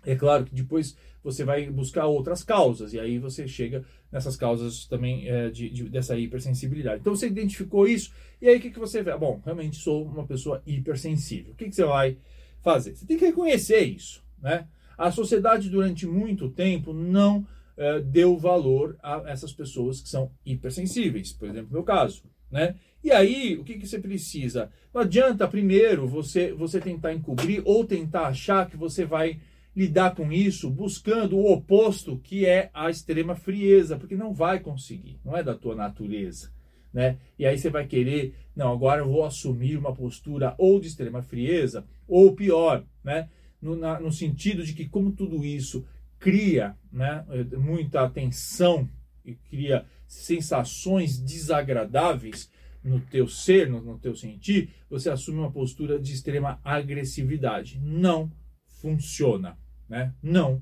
É 0.05 0.15
claro 0.15 0.45
que 0.45 0.53
depois 0.53 0.95
você 1.23 1.43
vai 1.43 1.67
buscar 1.71 2.05
outras 2.05 2.43
causas, 2.43 2.93
e 2.93 2.99
aí 2.99 3.17
você 3.17 3.47
chega 3.47 3.83
nessas 4.11 4.35
causas 4.35 4.85
também 4.85 5.27
é, 5.27 5.49
de, 5.49 5.69
de, 5.71 5.89
dessa 5.89 6.15
hipersensibilidade. 6.15 7.01
Então 7.01 7.15
você 7.15 7.25
identificou 7.25 7.87
isso, 7.87 8.11
e 8.39 8.47
aí 8.47 8.57
o 8.57 8.61
que, 8.61 8.69
que 8.69 8.79
você 8.79 9.01
vê? 9.01 9.17
Bom, 9.17 9.41
realmente 9.43 9.77
sou 9.77 10.05
uma 10.05 10.25
pessoa 10.25 10.61
hipersensível. 10.67 11.53
O 11.53 11.55
que, 11.55 11.65
que 11.65 11.75
você 11.75 11.85
vai 11.85 12.15
fazer? 12.61 12.95
Você 12.95 13.07
tem 13.07 13.17
que 13.17 13.25
reconhecer 13.25 13.81
isso. 13.81 14.23
Né? 14.39 14.67
A 14.95 15.09
sociedade, 15.09 15.67
durante 15.67 16.05
muito 16.05 16.47
tempo, 16.49 16.93
não 16.93 17.43
é, 17.77 17.99
deu 17.99 18.37
valor 18.37 18.97
a 19.01 19.23
essas 19.27 19.53
pessoas 19.53 20.01
que 20.01 20.09
são 20.09 20.31
hipersensíveis, 20.45 21.33
por 21.33 21.47
exemplo, 21.47 21.67
no 21.69 21.73
meu 21.73 21.83
caso. 21.83 22.23
Né? 22.49 22.75
E 23.03 23.11
aí, 23.11 23.57
o 23.57 23.63
que, 23.63 23.79
que 23.79 23.87
você 23.87 23.99
precisa? 23.99 24.69
Não 24.93 25.01
adianta 25.01 25.47
primeiro 25.47 26.07
você, 26.07 26.51
você 26.53 26.79
tentar 26.79 27.13
encobrir 27.13 27.61
ou 27.65 27.85
tentar 27.85 28.27
achar 28.27 28.69
que 28.69 28.77
você 28.77 29.05
vai 29.05 29.39
lidar 29.75 30.15
com 30.15 30.31
isso 30.31 30.69
buscando 30.69 31.37
o 31.37 31.51
oposto, 31.51 32.17
que 32.17 32.45
é 32.45 32.69
a 32.73 32.89
extrema 32.89 33.35
frieza, 33.35 33.97
porque 33.97 34.15
não 34.15 34.33
vai 34.33 34.59
conseguir, 34.59 35.19
não 35.23 35.35
é 35.35 35.41
da 35.41 35.55
tua 35.55 35.75
natureza. 35.75 36.51
Né? 36.93 37.17
E 37.39 37.45
aí 37.45 37.57
você 37.57 37.69
vai 37.69 37.87
querer, 37.87 38.35
não, 38.53 38.73
agora 38.73 39.01
eu 39.01 39.07
vou 39.07 39.23
assumir 39.23 39.77
uma 39.77 39.95
postura 39.95 40.53
ou 40.57 40.79
de 40.79 40.87
extrema 40.87 41.21
frieza, 41.21 41.85
ou 42.05 42.35
pior, 42.35 42.83
né? 43.01 43.29
no, 43.61 43.75
na, 43.75 43.99
no 43.99 44.11
sentido 44.11 44.63
de 44.63 44.73
que, 44.73 44.89
como 44.89 45.11
tudo 45.11 45.45
isso 45.45 45.85
cria 46.21 46.77
né, 46.93 47.25
muita 47.57 48.07
tensão 48.07 48.87
e 49.25 49.33
cria 49.33 49.85
sensações 50.07 51.17
desagradáveis 51.17 52.49
no 52.83 52.99
teu 52.99 53.27
ser, 53.27 53.69
no, 53.69 53.81
no 53.81 53.97
teu 53.97 54.15
sentir, 54.15 54.69
você 54.89 55.09
assume 55.09 55.39
uma 55.39 55.51
postura 55.51 55.99
de 55.99 56.13
extrema 56.13 56.59
agressividade. 56.63 57.79
Não 57.83 58.31
funciona, 58.67 59.57
né? 59.89 60.13
Não 60.21 60.61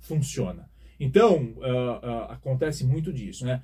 funciona. 0.00 0.68
Então, 0.98 1.54
uh, 1.56 2.06
uh, 2.06 2.22
acontece 2.30 2.84
muito 2.84 3.12
disso, 3.12 3.44
né? 3.44 3.62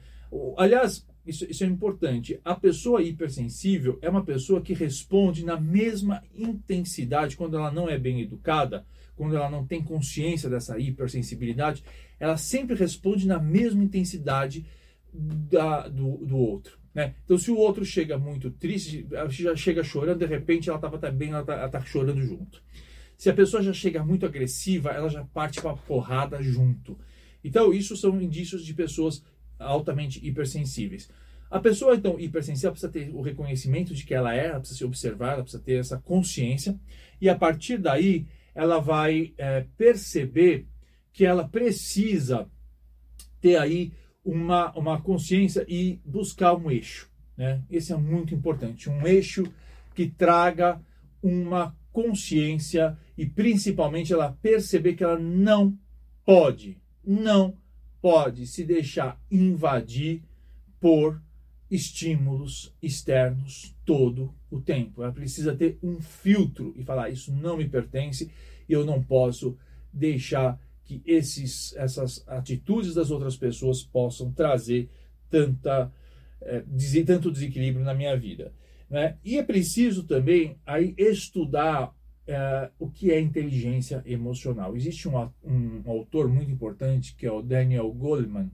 Aliás, 0.57 1.07
isso, 1.26 1.45
isso, 1.50 1.64
é 1.64 1.66
importante. 1.66 2.40
A 2.45 2.55
pessoa 2.55 3.02
hipersensível 3.02 3.99
é 4.00 4.09
uma 4.09 4.25
pessoa 4.25 4.61
que 4.61 4.75
responde 4.75 5.45
na 5.45 5.59
mesma 5.59 6.23
intensidade 6.35 7.37
quando 7.37 7.57
ela 7.57 7.71
não 7.71 7.88
é 7.88 7.99
bem 7.99 8.21
educada, 8.21 8.87
quando 9.17 9.35
ela 9.35 9.51
não 9.51 9.67
tem 9.67 9.83
consciência 9.83 10.49
dessa 10.49 10.79
hipersensibilidade, 10.79 11.83
ela 12.21 12.37
sempre 12.37 12.77
responde 12.77 13.27
na 13.27 13.41
mesma 13.41 13.83
intensidade 13.83 14.65
da, 15.13 15.89
do, 15.89 16.19
do 16.19 16.37
outro. 16.37 16.79
Né? 16.95 17.15
Então, 17.25 17.39
se 17.39 17.51
o 17.51 17.57
outro 17.57 17.85
chega 17.85 18.19
muito 18.19 18.51
triste, 18.51 19.07
já 19.31 19.57
chega 19.57 19.83
chorando, 19.83 20.19
de 20.19 20.27
repente 20.27 20.69
ela 20.69 20.79
estava 20.79 21.11
bem, 21.11 21.31
ela 21.31 21.41
está 21.41 21.69
tá 21.69 21.81
chorando 21.81 22.23
junto. 22.23 22.63
Se 23.17 23.31
a 23.31 23.35
pessoa 23.35 23.63
já 23.63 23.73
chega 23.73 24.05
muito 24.05 24.27
agressiva, 24.27 24.91
ela 24.91 25.09
já 25.09 25.25
parte 25.25 25.61
para 25.61 25.71
a 25.71 25.77
porrada 25.77 26.43
junto. 26.43 26.99
Então, 27.43 27.73
isso 27.73 27.97
são 27.97 28.21
indícios 28.21 28.65
de 28.65 28.75
pessoas 28.75 29.23
altamente 29.59 30.27
hipersensíveis. 30.27 31.09
A 31.51 31.61
pessoa, 31.61 31.95
então, 31.95 32.19
hipersensível 32.19 32.73
precisa 32.73 32.93
ter 32.93 33.11
o 33.15 33.23
reconhecimento 33.23 33.95
de 33.95 34.05
que 34.05 34.15
ela 34.15 34.35
é, 34.35 34.49
ela 34.49 34.59
precisa 34.59 34.79
se 34.79 34.85
observar, 34.85 35.35
ela 35.35 35.43
precisa 35.43 35.63
ter 35.63 35.79
essa 35.79 35.99
consciência, 35.99 36.79
e 37.21 37.29
a 37.29 37.37
partir 37.37 37.79
daí 37.79 38.27
ela 38.57 38.81
vai 38.81 39.35
é, 39.37 39.67
perceber 39.77 40.67
que 41.13 41.25
ela 41.25 41.47
precisa 41.47 42.51
ter 43.41 43.57
aí 43.57 43.93
uma, 44.25 44.73
uma 44.73 45.01
consciência 45.01 45.65
e 45.69 46.01
buscar 46.05 46.55
um 46.55 46.71
eixo. 46.71 47.09
Né? 47.37 47.63
Esse 47.71 47.93
é 47.93 47.97
muito 47.97 48.35
importante, 48.35 48.89
um 48.89 49.07
eixo 49.07 49.45
que 49.95 50.09
traga 50.09 50.81
uma 51.23 51.77
consciência 51.93 52.99
e 53.17 53.27
principalmente 53.27 54.13
ela 54.13 54.33
perceber 54.43 54.95
que 54.95 55.05
ela 55.05 55.19
não 55.19 55.79
pode, 56.25 56.79
não 57.05 57.57
pode 58.01 58.47
se 58.47 58.65
deixar 58.65 59.21
invadir 59.31 60.23
por 60.81 61.23
estímulos 61.71 62.75
externos 62.83 63.75
todo 63.85 64.35
o 64.51 64.61
tempo. 64.61 65.03
Ela 65.03 65.13
precisa 65.13 65.57
ter 65.57 65.79
um 65.83 66.01
filtro 66.01 66.75
e 66.77 66.85
falar: 66.85 67.11
isso 67.11 67.33
não 67.33 67.57
me 67.57 67.69
pertence 67.69 68.31
eu 68.69 68.85
não 68.85 69.03
posso 69.03 69.57
deixar 69.93 70.61
que 70.85 71.03
esses, 71.05 71.75
essas 71.77 72.27
atitudes 72.29 72.95
das 72.95 73.11
outras 73.11 73.37
pessoas 73.37 73.83
possam 73.83 74.33
trazer 74.33 74.89
tanta, 75.29 75.93
é, 76.41 76.63
tanto 77.05 77.31
desequilíbrio 77.31 77.85
na 77.85 77.95
minha 77.95 78.17
vida. 78.17 78.53
Né? 78.89 79.17
E 79.25 79.37
é 79.37 79.43
preciso 79.43 80.05
também 80.05 80.57
aí 80.65 80.95
estudar 80.97 81.89
uh, 81.89 82.73
o 82.79 82.89
que 82.89 83.11
é 83.11 83.21
inteligência 83.21 84.03
emocional. 84.07 84.77
Existe 84.77 85.09
um, 85.09 85.17
um, 85.45 85.83
autor 85.87 86.29
muito 86.29 86.51
importante 86.51 87.15
que 87.17 87.27
é 87.27 87.33
o 87.33 87.43
Daniel 87.43 87.91
Goleman, 87.93 88.51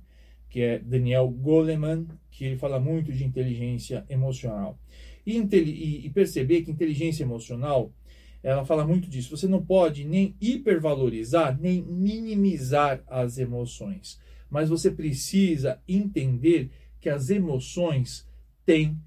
que 0.53 0.61
é 0.61 0.79
Daniel 0.79 1.31
Goleman, 1.31 2.07
que 2.31 2.45
ele 2.45 2.59
fala 2.59 2.79
muito 2.79 3.11
de 3.11 3.25
inteligência 3.25 4.05
emocional. 4.07 4.79
E, 5.25 5.39
e, 5.39 6.07
e 6.07 6.11
perceber 6.11 6.61
que 6.61 6.71
inteligência 6.71 7.23
emocional, 7.23 7.91
ela 8.43 8.63
fala 8.63 8.87
muito 8.87 9.09
disso. 9.09 9.35
Você 9.35 9.49
não 9.49 9.65
pode 9.65 10.05
nem 10.05 10.37
hipervalorizar, 10.39 11.59
nem 11.59 11.81
minimizar 11.83 13.03
as 13.07 13.39
emoções. 13.39 14.21
Mas 14.51 14.69
você 14.69 14.91
precisa 14.91 15.81
entender 15.89 16.71
que 17.01 17.09
as 17.09 17.31
emoções 17.31 18.29
têm 18.67 18.99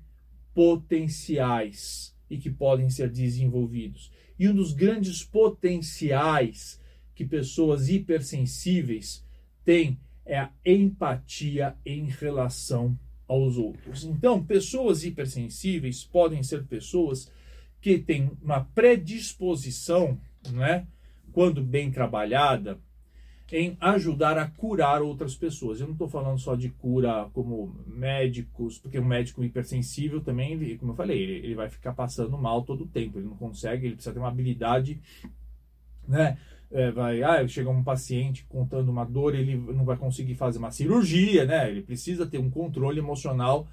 potenciais 0.52 2.18
e 2.28 2.40
que 2.40 2.50
podem 2.50 2.90
ser 2.90 3.12
desenvolvidos. 3.12 4.12
E 4.40 4.50
um 4.50 4.56
dos 4.56 4.74
grandes 4.74 5.24
potenciais 5.24 6.82
que 7.14 7.24
pessoas 7.24 7.88
hipersensíveis 7.88 9.24
têm 9.64 10.00
é 10.26 10.40
a 10.40 10.52
empatia 10.66 11.76
em 11.86 12.06
relação 12.06 12.98
aos 13.28 13.58
outros. 13.58 14.04
Então, 14.04 14.44
pessoas 14.44 15.04
hipersensíveis 15.04 16.04
podem 16.04 16.44
ser 16.44 16.66
pessoas 16.66 17.32
que 17.80 18.00
têm 18.00 18.32
uma 18.42 18.62
predisposição, 18.62 20.20
né, 20.52 20.88
quando 21.32 21.62
bem 21.62 21.92
trabalhada, 21.92 22.80
em 23.52 23.78
ajudar 23.80 24.38
a 24.38 24.50
curar 24.50 25.02
outras 25.02 25.36
pessoas. 25.36 25.80
Eu 25.80 25.88
não 25.88 25.94
estou 25.94 26.08
falando 26.08 26.40
só 26.40 26.56
de 26.56 26.70
cura 26.70 27.30
como 27.32 27.76
médicos, 27.86 28.80
porque 28.80 29.00
um 29.00 29.06
médico 29.06 29.44
hipersensível 29.44 30.20
também, 30.22 30.78
como 30.78 30.94
eu 30.94 30.96
falei, 30.96 31.22
ele, 31.22 31.46
ele, 31.46 31.56
vai 31.56 31.70
ficar 31.70 31.94
passando 31.94 32.38
mal 32.38 32.64
todo 32.64 32.86
o 32.86 32.88
tempo. 32.88 33.20
Ele 33.20 33.28
não 33.28 33.38
consegue, 33.38 33.86
ele 33.86 33.96
precisa 33.96 34.14
ter 34.14 34.20
uma 34.20 34.30
habilidade, 34.30 35.00
né? 36.08 36.38
É, 36.76 36.92
vai, 36.92 37.24
ah, 37.24 37.48
chega 37.48 37.70
um 37.70 37.82
paciente 37.82 38.46
contando 38.50 38.90
uma 38.90 39.06
dor, 39.06 39.34
ele 39.34 39.56
não 39.56 39.86
vai 39.86 39.96
conseguir 39.96 40.36
fazer 40.36 40.58
uma 40.58 40.72
cirurgia, 40.72 41.46
né? 41.46 41.70
Ele 41.70 41.82
precisa 41.82 42.26
ter 42.26 42.38
um 42.38 42.50
controle 42.50 43.00
emocional 43.00 43.66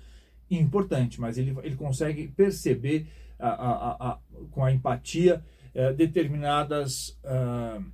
importante, 0.49 1.21
mas 1.21 1.37
ele, 1.37 1.52
ele 1.64 1.75
consegue 1.75 2.28
perceber 2.28 3.09
a, 3.40 3.49
a, 3.49 4.11
a, 4.11 4.18
com 4.52 4.64
a 4.64 4.71
empatia 4.71 5.42
é, 5.75 5.92
determinadas 5.92 7.18
uh, 7.25 7.85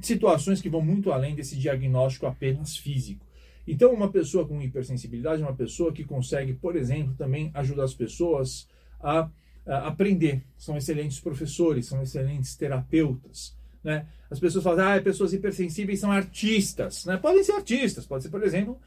situações 0.00 0.62
que 0.62 0.70
vão 0.70 0.80
muito 0.80 1.12
além 1.12 1.34
desse 1.34 1.54
diagnóstico 1.54 2.24
apenas 2.24 2.74
físico. 2.74 3.26
Então, 3.66 3.92
uma 3.92 4.10
pessoa 4.10 4.48
com 4.48 4.62
hipersensibilidade 4.62 5.42
é 5.42 5.44
uma 5.44 5.54
pessoa 5.54 5.92
que 5.92 6.04
consegue, 6.04 6.54
por 6.54 6.74
exemplo, 6.74 7.14
também 7.18 7.50
ajudar 7.52 7.84
as 7.84 7.92
pessoas 7.92 8.66
a, 8.98 9.28
a 9.66 9.88
aprender. 9.88 10.42
São 10.56 10.74
excelentes 10.74 11.20
professores, 11.20 11.84
são 11.84 12.00
excelentes 12.00 12.56
terapeutas. 12.56 13.57
Né? 13.82 14.06
As 14.30 14.38
pessoas 14.38 14.64
falam, 14.64 14.86
ah, 14.86 15.00
pessoas 15.00 15.32
hipersensíveis 15.32 16.00
são 16.00 16.10
artistas. 16.10 17.04
Né? 17.04 17.16
Podem 17.16 17.42
ser 17.42 17.52
artistas, 17.52 18.06
pode 18.06 18.24
ser, 18.24 18.30
por 18.30 18.42
exemplo, 18.42 18.78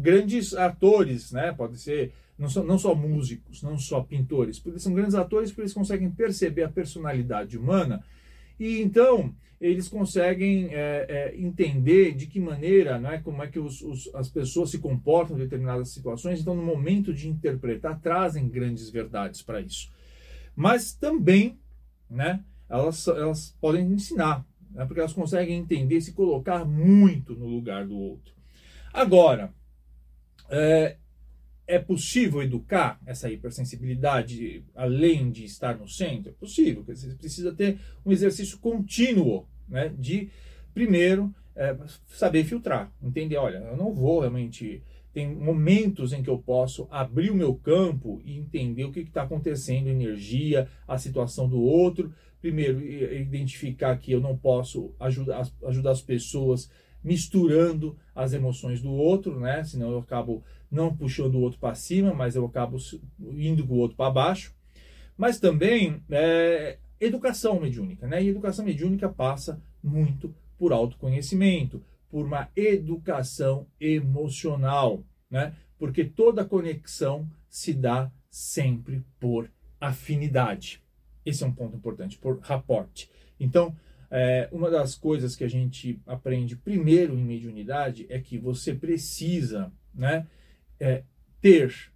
grandes 0.00 0.54
atores, 0.54 1.32
né? 1.32 1.52
pode 1.52 1.78
ser 1.78 2.12
não 2.38 2.48
só, 2.48 2.62
não 2.62 2.78
só 2.78 2.94
músicos, 2.94 3.62
não 3.62 3.78
só 3.78 4.02
pintores, 4.02 4.58
porque 4.58 4.78
são 4.78 4.92
grandes 4.92 5.14
atores 5.14 5.50
porque 5.50 5.62
eles 5.62 5.72
conseguem 5.72 6.10
perceber 6.10 6.64
a 6.64 6.68
personalidade 6.68 7.56
humana 7.56 8.04
e 8.60 8.80
então 8.82 9.34
eles 9.60 9.88
conseguem 9.88 10.68
é, 10.74 11.06
é, 11.08 11.34
entender 11.36 12.14
de 12.14 12.26
que 12.26 12.38
maneira, 12.38 12.98
né, 12.98 13.20
como 13.24 13.42
é 13.42 13.46
que 13.46 13.58
os, 13.58 13.80
os, 13.80 14.14
as 14.14 14.28
pessoas 14.28 14.70
se 14.70 14.78
comportam 14.78 15.36
em 15.36 15.40
determinadas 15.40 15.88
situações. 15.88 16.40
Então, 16.40 16.54
no 16.54 16.62
momento 16.62 17.12
de 17.12 17.26
interpretar, 17.28 17.98
trazem 18.00 18.48
grandes 18.48 18.90
verdades 18.90 19.40
para 19.40 19.62
isso. 19.62 19.90
Mas 20.54 20.92
também, 20.92 21.58
né, 22.08 22.44
elas, 22.68 23.06
elas 23.08 23.56
podem 23.60 23.86
ensinar, 23.92 24.46
né, 24.70 24.84
porque 24.84 25.00
elas 25.00 25.12
conseguem 25.12 25.58
entender, 25.58 26.00
se 26.00 26.12
colocar 26.12 26.64
muito 26.64 27.34
no 27.34 27.46
lugar 27.46 27.86
do 27.86 27.96
outro. 27.96 28.34
Agora, 28.92 29.52
é, 30.48 30.96
é 31.66 31.78
possível 31.78 32.42
educar 32.42 33.00
essa 33.04 33.30
hipersensibilidade 33.30 34.64
além 34.74 35.30
de 35.30 35.44
estar 35.44 35.76
no 35.76 35.88
centro? 35.88 36.30
É 36.30 36.34
possível, 36.34 36.84
você 36.84 37.14
precisa 37.14 37.52
ter 37.52 37.78
um 38.04 38.12
exercício 38.12 38.58
contínuo, 38.58 39.46
né? 39.68 39.92
De, 39.98 40.30
primeiro, 40.72 41.34
é, 41.54 41.76
saber 42.08 42.44
filtrar, 42.44 42.92
entender, 43.02 43.36
olha, 43.36 43.58
eu 43.58 43.76
não 43.76 43.92
vou 43.92 44.20
realmente... 44.20 44.82
Tem 45.12 45.34
momentos 45.34 46.12
em 46.12 46.22
que 46.22 46.28
eu 46.28 46.36
posso 46.36 46.86
abrir 46.90 47.30
o 47.30 47.34
meu 47.34 47.54
campo 47.54 48.20
e 48.22 48.36
entender 48.36 48.84
o 48.84 48.92
que 48.92 49.00
está 49.00 49.22
acontecendo, 49.22 49.88
energia, 49.88 50.68
a 50.86 50.98
situação 50.98 51.48
do 51.48 51.58
outro. 51.58 52.12
Primeiro, 52.46 52.80
identificar 52.80 53.98
que 53.98 54.12
eu 54.12 54.20
não 54.20 54.38
posso 54.38 54.94
ajudar, 55.00 55.50
ajudar 55.64 55.90
as 55.90 56.00
pessoas 56.00 56.70
misturando 57.02 57.98
as 58.14 58.32
emoções 58.32 58.80
do 58.80 58.92
outro, 58.92 59.40
né? 59.40 59.64
Senão 59.64 59.90
eu 59.90 59.98
acabo 59.98 60.44
não 60.70 60.96
puxando 60.96 61.34
o 61.34 61.40
outro 61.40 61.58
para 61.58 61.74
cima, 61.74 62.14
mas 62.14 62.36
eu 62.36 62.46
acabo 62.46 62.76
indo 63.18 63.66
com 63.66 63.74
o 63.74 63.78
outro 63.78 63.96
para 63.96 64.12
baixo. 64.12 64.54
Mas 65.16 65.40
também 65.40 66.00
é, 66.08 66.78
educação 67.00 67.58
mediúnica, 67.58 68.06
né? 68.06 68.22
E 68.22 68.28
educação 68.28 68.64
mediúnica 68.64 69.08
passa 69.08 69.60
muito 69.82 70.32
por 70.56 70.72
autoconhecimento, 70.72 71.82
por 72.08 72.26
uma 72.26 72.48
educação 72.54 73.66
emocional, 73.80 75.02
né? 75.28 75.52
Porque 75.76 76.04
toda 76.04 76.44
conexão 76.44 77.28
se 77.48 77.74
dá 77.74 78.08
sempre 78.30 79.04
por 79.18 79.50
afinidade. 79.80 80.85
Esse 81.26 81.42
é 81.42 81.46
um 81.46 81.52
ponto 81.52 81.76
importante, 81.76 82.16
por 82.16 82.38
rapport. 82.38 83.08
Então, 83.38 83.76
é, 84.10 84.48
uma 84.52 84.70
das 84.70 84.94
coisas 84.94 85.34
que 85.34 85.42
a 85.42 85.48
gente 85.48 86.00
aprende 86.06 86.54
primeiro 86.56 87.14
em 87.14 87.24
mediunidade 87.24 88.06
é 88.08 88.20
que 88.20 88.38
você 88.38 88.72
precisa 88.72 89.72
né, 89.92 90.26
é, 90.78 91.02
ter 91.40 91.92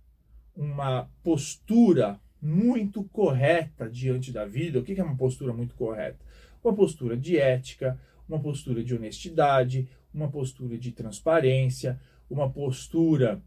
uma 0.56 1.08
postura 1.22 2.20
muito 2.42 3.04
correta 3.04 3.88
diante 3.88 4.32
da 4.32 4.44
vida. 4.44 4.80
O 4.80 4.82
que 4.82 5.00
é 5.00 5.04
uma 5.04 5.16
postura 5.16 5.52
muito 5.52 5.74
correta? 5.76 6.18
Uma 6.62 6.74
postura 6.74 7.16
de 7.16 7.38
ética, 7.38 7.98
uma 8.28 8.40
postura 8.40 8.82
de 8.82 8.94
honestidade, 8.94 9.88
uma 10.12 10.28
postura 10.28 10.76
de 10.76 10.90
transparência, 10.90 12.00
uma 12.28 12.50
postura 12.50 13.40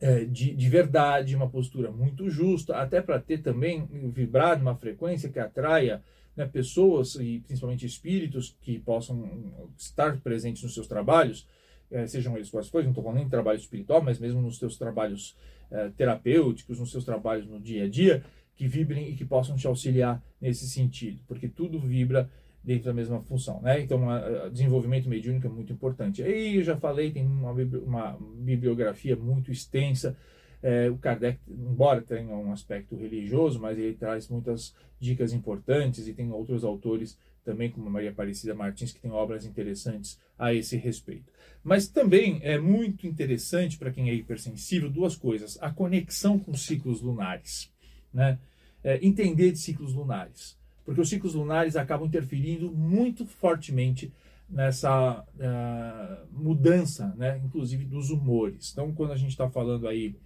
é, 0.00 0.24
de, 0.24 0.54
de 0.54 0.68
verdade, 0.68 1.36
uma 1.36 1.48
postura 1.48 1.90
muito 1.90 2.30
justa, 2.30 2.76
até 2.76 3.02
para 3.02 3.20
ter 3.20 3.42
também 3.42 3.86
vibrar 4.10 4.58
numa 4.58 4.74
frequência 4.74 5.28
que 5.28 5.38
atraia 5.38 6.02
né, 6.34 6.46
pessoas 6.46 7.16
e 7.16 7.40
principalmente 7.40 7.84
espíritos 7.84 8.56
que 8.62 8.78
possam 8.78 9.28
estar 9.76 10.18
presentes 10.20 10.62
nos 10.62 10.72
seus 10.72 10.86
trabalhos, 10.86 11.46
eh, 11.90 12.06
sejam 12.06 12.34
eles 12.36 12.50
quais 12.50 12.68
forem, 12.68 12.86
não 12.86 12.92
estou 12.92 13.04
falando 13.04 13.18
nem 13.18 13.26
de 13.26 13.30
trabalho 13.30 13.58
espiritual, 13.58 14.02
mas 14.02 14.18
mesmo 14.18 14.40
nos 14.40 14.58
seus 14.58 14.78
trabalhos 14.78 15.36
eh, 15.70 15.90
terapêuticos, 15.96 16.78
nos 16.78 16.90
seus 16.90 17.04
trabalhos 17.04 17.46
no 17.46 17.60
dia 17.60 17.84
a 17.84 17.88
dia, 17.88 18.24
que 18.56 18.66
vibrem 18.66 19.10
e 19.10 19.16
que 19.16 19.24
possam 19.24 19.56
te 19.56 19.66
auxiliar 19.66 20.22
nesse 20.40 20.68
sentido, 20.68 21.20
porque 21.26 21.48
tudo 21.48 21.78
vibra 21.78 22.30
dentro 22.62 22.84
da 22.84 22.92
mesma 22.92 23.20
função, 23.20 23.60
né? 23.62 23.80
Então, 23.80 24.06
o 24.46 24.50
desenvolvimento 24.50 25.08
mediúnico 25.08 25.46
é 25.46 25.50
muito 25.50 25.72
importante. 25.72 26.22
Aí 26.22 26.56
eu 26.56 26.62
já 26.62 26.76
falei, 26.76 27.10
tem 27.10 27.26
uma, 27.26 27.52
uma 27.52 28.18
bibliografia 28.38 29.16
muito 29.16 29.50
extensa 29.50 30.16
é, 30.62 30.90
o 30.90 30.98
Kardec, 30.98 31.38
embora 31.48 32.02
tenha 32.02 32.34
um 32.34 32.52
aspecto 32.52 32.94
religioso, 32.94 33.58
mas 33.58 33.78
ele 33.78 33.94
traz 33.94 34.28
muitas 34.28 34.74
dicas 34.98 35.32
importantes 35.32 36.06
e 36.06 36.12
tem 36.12 36.30
outros 36.30 36.64
autores 36.64 37.18
também, 37.42 37.70
como 37.70 37.88
Maria 37.88 38.10
Aparecida 38.10 38.54
Martins, 38.54 38.92
que 38.92 39.00
tem 39.00 39.10
obras 39.10 39.46
interessantes 39.46 40.20
a 40.38 40.52
esse 40.52 40.76
respeito. 40.76 41.32
Mas 41.64 41.88
também 41.88 42.40
é 42.42 42.58
muito 42.58 43.06
interessante 43.06 43.78
para 43.78 43.90
quem 43.90 44.10
é 44.10 44.14
hipersensível 44.14 44.90
duas 44.90 45.16
coisas: 45.16 45.58
a 45.62 45.70
conexão 45.70 46.38
com 46.38 46.52
ciclos 46.54 47.00
lunares, 47.00 47.72
né? 48.12 48.38
É, 48.82 48.98
entender 49.04 49.52
de 49.52 49.58
ciclos 49.58 49.92
lunares, 49.92 50.58
porque 50.90 51.02
os 51.02 51.08
ciclos 51.08 51.34
lunares 51.34 51.76
acabam 51.76 52.08
interferindo 52.08 52.68
muito 52.68 53.24
fortemente 53.24 54.12
nessa 54.48 55.20
uh, 55.22 56.26
mudança, 56.32 57.14
né? 57.16 57.40
inclusive 57.44 57.84
dos 57.84 58.10
humores. 58.10 58.72
Então, 58.72 58.92
quando 58.92 59.12
a 59.12 59.16
gente 59.16 59.30
está 59.30 59.48
falando 59.48 59.86
aí 59.86 60.16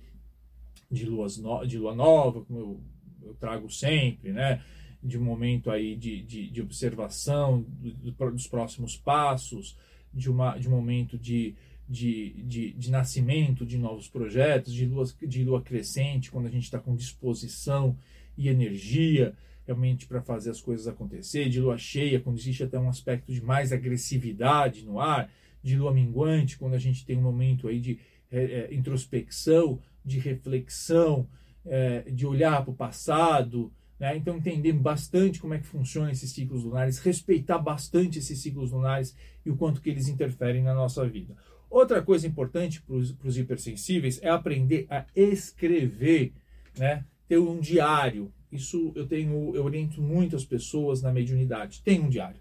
de, 0.91 1.05
luas 1.05 1.37
no, 1.37 1.67
de 1.67 1.77
lua 1.77 1.95
nova, 1.95 2.41
como 2.41 2.59
eu, 2.59 2.81
eu, 3.25 3.35
trago 3.35 3.71
sempre, 3.71 4.33
né? 4.33 4.63
de 5.03 5.19
um 5.19 5.23
momento 5.23 5.71
aí 5.71 5.95
de, 5.97 6.23
de, 6.23 6.49
de 6.49 6.63
observação 6.63 7.61
do, 7.69 8.31
dos 8.31 8.47
próximos 8.47 8.97
passos, 8.97 9.77
de, 10.15 10.31
uma, 10.31 10.57
de 10.57 10.67
um 10.67 10.71
momento 10.71 11.19
de, 11.19 11.55
de, 11.87 12.43
de, 12.43 12.73
de 12.73 12.91
nascimento 12.91 13.67
de 13.67 13.77
novos 13.77 14.09
projetos, 14.09 14.73
de 14.73 14.87
lua, 14.87 15.05
de 15.21 15.45
lua 15.45 15.61
crescente, 15.61 16.31
quando 16.31 16.47
a 16.47 16.51
gente 16.51 16.65
está 16.65 16.79
com 16.79 16.97
disposição 16.97 17.99
e 18.35 18.49
energia 18.49 19.37
realmente 19.67 20.07
para 20.07 20.21
fazer 20.23 20.51
as 20.51 20.61
coisas 20.61 20.87
acontecer, 20.87 21.49
de 21.49 21.61
lua 21.61 21.79
cheia, 21.79 22.21
quando 22.21 22.39
existe 22.39 22.63
até 22.63 22.79
um 22.79 22.89
aspecto 22.89 23.33
de 23.33 23.43
mais 23.43 23.73
agressividade 23.73 24.85
no 24.85 25.01
ar, 25.01 25.31
de 25.63 25.77
lua 25.77 25.93
minguante, 25.93 26.59
quando 26.59 26.75
a 26.75 26.79
gente 26.79 27.05
tem 27.07 27.17
um 27.17 27.23
momento 27.23 27.69
aí 27.69 27.81
de 27.81 27.99
é, 28.31 28.43
é, 28.43 28.75
introspecção, 28.75 29.81
de 30.05 30.19
reflexão, 30.19 31.27
é, 31.65 32.03
de 32.11 32.27
olhar 32.27 32.63
para 32.63 32.73
o 32.73 32.77
passado. 32.77 33.73
Né? 33.99 34.17
Então, 34.17 34.37
entender 34.37 34.73
bastante 34.73 35.41
como 35.41 35.55
é 35.55 35.59
que 35.59 35.67
funcionam 35.67 36.11
esses 36.11 36.31
ciclos 36.31 36.63
lunares, 36.63 36.99
respeitar 36.99 37.59
bastante 37.59 38.19
esses 38.19 38.39
ciclos 38.41 38.73
lunares 38.73 39.17
e 39.47 39.51
o 39.51 39.57
quanto 39.57 39.81
que 39.81 39.89
eles 39.89 40.09
interferem 40.09 40.63
na 40.63 40.75
nossa 40.75 41.07
vida. 41.09 41.35
Outra 41.71 42.03
coisa 42.03 42.27
importante 42.27 42.83
para 42.83 42.95
os 42.95 43.39
hipersensíveis 43.39 44.21
é 44.23 44.29
aprender 44.29 44.87
a 44.91 45.07
escrever, 45.15 46.33
né? 46.79 47.05
ter 47.27 47.39
um 47.39 47.59
diário. 47.59 48.33
Isso 48.55 48.93
eu 48.95 49.07
tenho, 49.07 49.55
eu 49.57 49.65
oriento 49.65 50.01
muito 50.01 50.37
as 50.37 50.45
pessoas 50.45 51.03
na 51.03 51.13
mediunidade. 51.13 51.83
Tem 51.83 52.01
um 52.01 52.09
diário. 52.09 52.41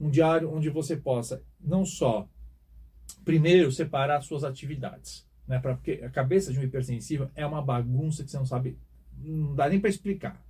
Um 0.00 0.08
diário 0.08 0.48
onde 0.54 0.70
você 0.70 0.96
possa 0.96 1.42
não 1.60 1.84
só 1.84 2.28
primeiro 3.24 3.72
separar 3.72 4.22
suas 4.22 4.44
atividades, 4.44 5.26
né? 5.48 5.58
Pra, 5.58 5.74
porque 5.74 6.00
a 6.04 6.08
cabeça 6.08 6.52
de 6.52 6.58
um 6.60 6.62
hipersensível 6.62 7.28
é 7.34 7.44
uma 7.44 7.60
bagunça 7.60 8.22
que 8.22 8.30
você 8.30 8.38
não 8.38 8.46
sabe, 8.46 8.78
não 9.18 9.54
dá 9.56 9.68
nem 9.68 9.80
para 9.80 9.90
explicar. 9.90 10.40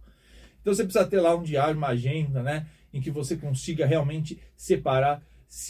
Então 0.60 0.74
você 0.74 0.84
precisa 0.84 1.06
ter 1.06 1.20
lá 1.20 1.34
um 1.34 1.42
diário, 1.42 1.78
uma 1.78 1.88
agenda, 1.88 2.42
né? 2.42 2.66
Em 2.92 3.00
que 3.00 3.10
você 3.10 3.38
consiga 3.38 3.86
realmente 3.86 4.38
separar, 4.54 5.22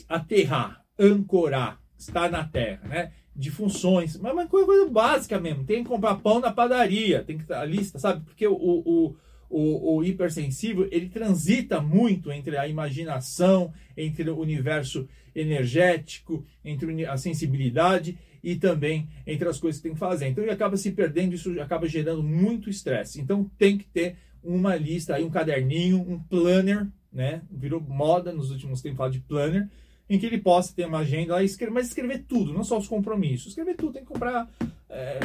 aterrar, 0.09 0.85
ancorar, 0.99 1.81
estar 1.97 2.29
na 2.31 2.45
terra, 2.45 2.89
né? 2.89 3.13
De 3.35 3.51
funções, 3.51 4.19
mas 4.19 4.33
uma 4.33 4.47
coisa 4.47 4.91
básica 4.91 5.41
mesmo. 5.41 5.65
Tem 5.65 5.83
que 5.83 5.89
comprar 5.89 6.17
pão 6.17 6.41
na 6.41 6.53
padaria, 6.53 7.23
tem 7.23 7.39
que 7.39 7.53
a 7.53 7.65
lista, 7.65 7.99
sabe? 7.99 8.25
Porque 8.25 8.47
o, 8.47 8.55
o, 8.55 9.17
o, 9.49 9.97
o 9.97 10.05
hipersensível 10.05 10.89
ele 10.91 11.09
transita 11.09 11.81
muito 11.81 12.31
entre 12.31 12.57
a 12.57 12.69
imaginação, 12.69 13.73
entre 13.97 14.29
o 14.29 14.39
universo 14.39 15.09
energético, 15.35 16.45
entre 16.65 17.07
a 17.07 17.17
sensibilidade 17.17 18.19
e 18.43 18.57
também 18.57 19.09
entre 19.27 19.49
as 19.49 19.59
coisas 19.59 19.81
que 19.81 19.89
tem 19.89 19.95
que 19.95 19.99
fazer. 19.99 20.29
Então 20.29 20.43
ele 20.43 20.53
acaba 20.53 20.77
se 20.77 20.91
perdendo, 20.93 21.35
isso 21.35 21.61
acaba 21.61 21.89
gerando 21.89 22.23
muito 22.23 22.71
estresse. 22.71 23.21
Então 23.21 23.51
tem 23.59 23.79
que 23.79 23.85
ter 23.85 24.17
uma 24.43 24.75
lista 24.77 25.15
aí, 25.15 25.25
um 25.25 25.31
caderninho, 25.31 26.01
um 26.01 26.19
planner, 26.19 26.87
né? 27.13 27.43
Virou 27.51 27.81
moda 27.81 28.33
nos 28.33 28.51
últimos 28.51 28.81
tempos 28.81 28.99
falar 28.99 29.11
de 29.11 29.21
planner, 29.21 29.69
em 30.11 30.19
que 30.19 30.27
ele 30.27 30.39
possa 30.39 30.75
ter 30.75 30.87
uma 30.87 30.99
agenda 30.99 31.35
lá 31.35 31.43
escrever, 31.45 31.73
mas 31.73 31.87
escrever 31.87 32.25
tudo, 32.27 32.53
não 32.53 32.65
só 32.65 32.77
os 32.77 32.89
compromissos, 32.89 33.51
escrever 33.51 33.77
tudo, 33.77 33.93
tem 33.93 34.03
que 34.03 34.09
comprar 34.09 34.51
é, 34.89 35.21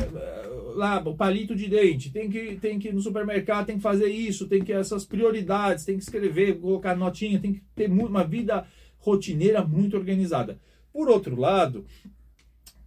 lá, 0.76 1.00
o 1.00 1.15
palito 1.15 1.56
de 1.56 1.67
dente, 1.67 2.12
tem 2.12 2.30
que, 2.30 2.56
tem 2.58 2.78
que 2.78 2.89
ir 2.89 2.93
no 2.93 3.02
supermercado, 3.02 3.65
tem 3.65 3.78
que 3.78 3.82
fazer 3.82 4.10
isso, 4.10 4.48
tem 4.48 4.63
que 4.63 4.71
essas 4.71 5.04
prioridades, 5.04 5.86
tem 5.86 5.98
que 5.98 6.04
escrever, 6.04 6.60
colocar 6.60 6.95
notinha, 6.95 7.39
tem 7.39 7.54
que 7.54 7.63
ter 7.76 7.89
uma 7.89 8.24
vida 8.24 8.67
rotineira 9.00 9.65
muito 9.65 9.98
organizada. 9.98 10.60
Por 10.93 11.10
outro 11.10 11.36
lado, 11.36 11.84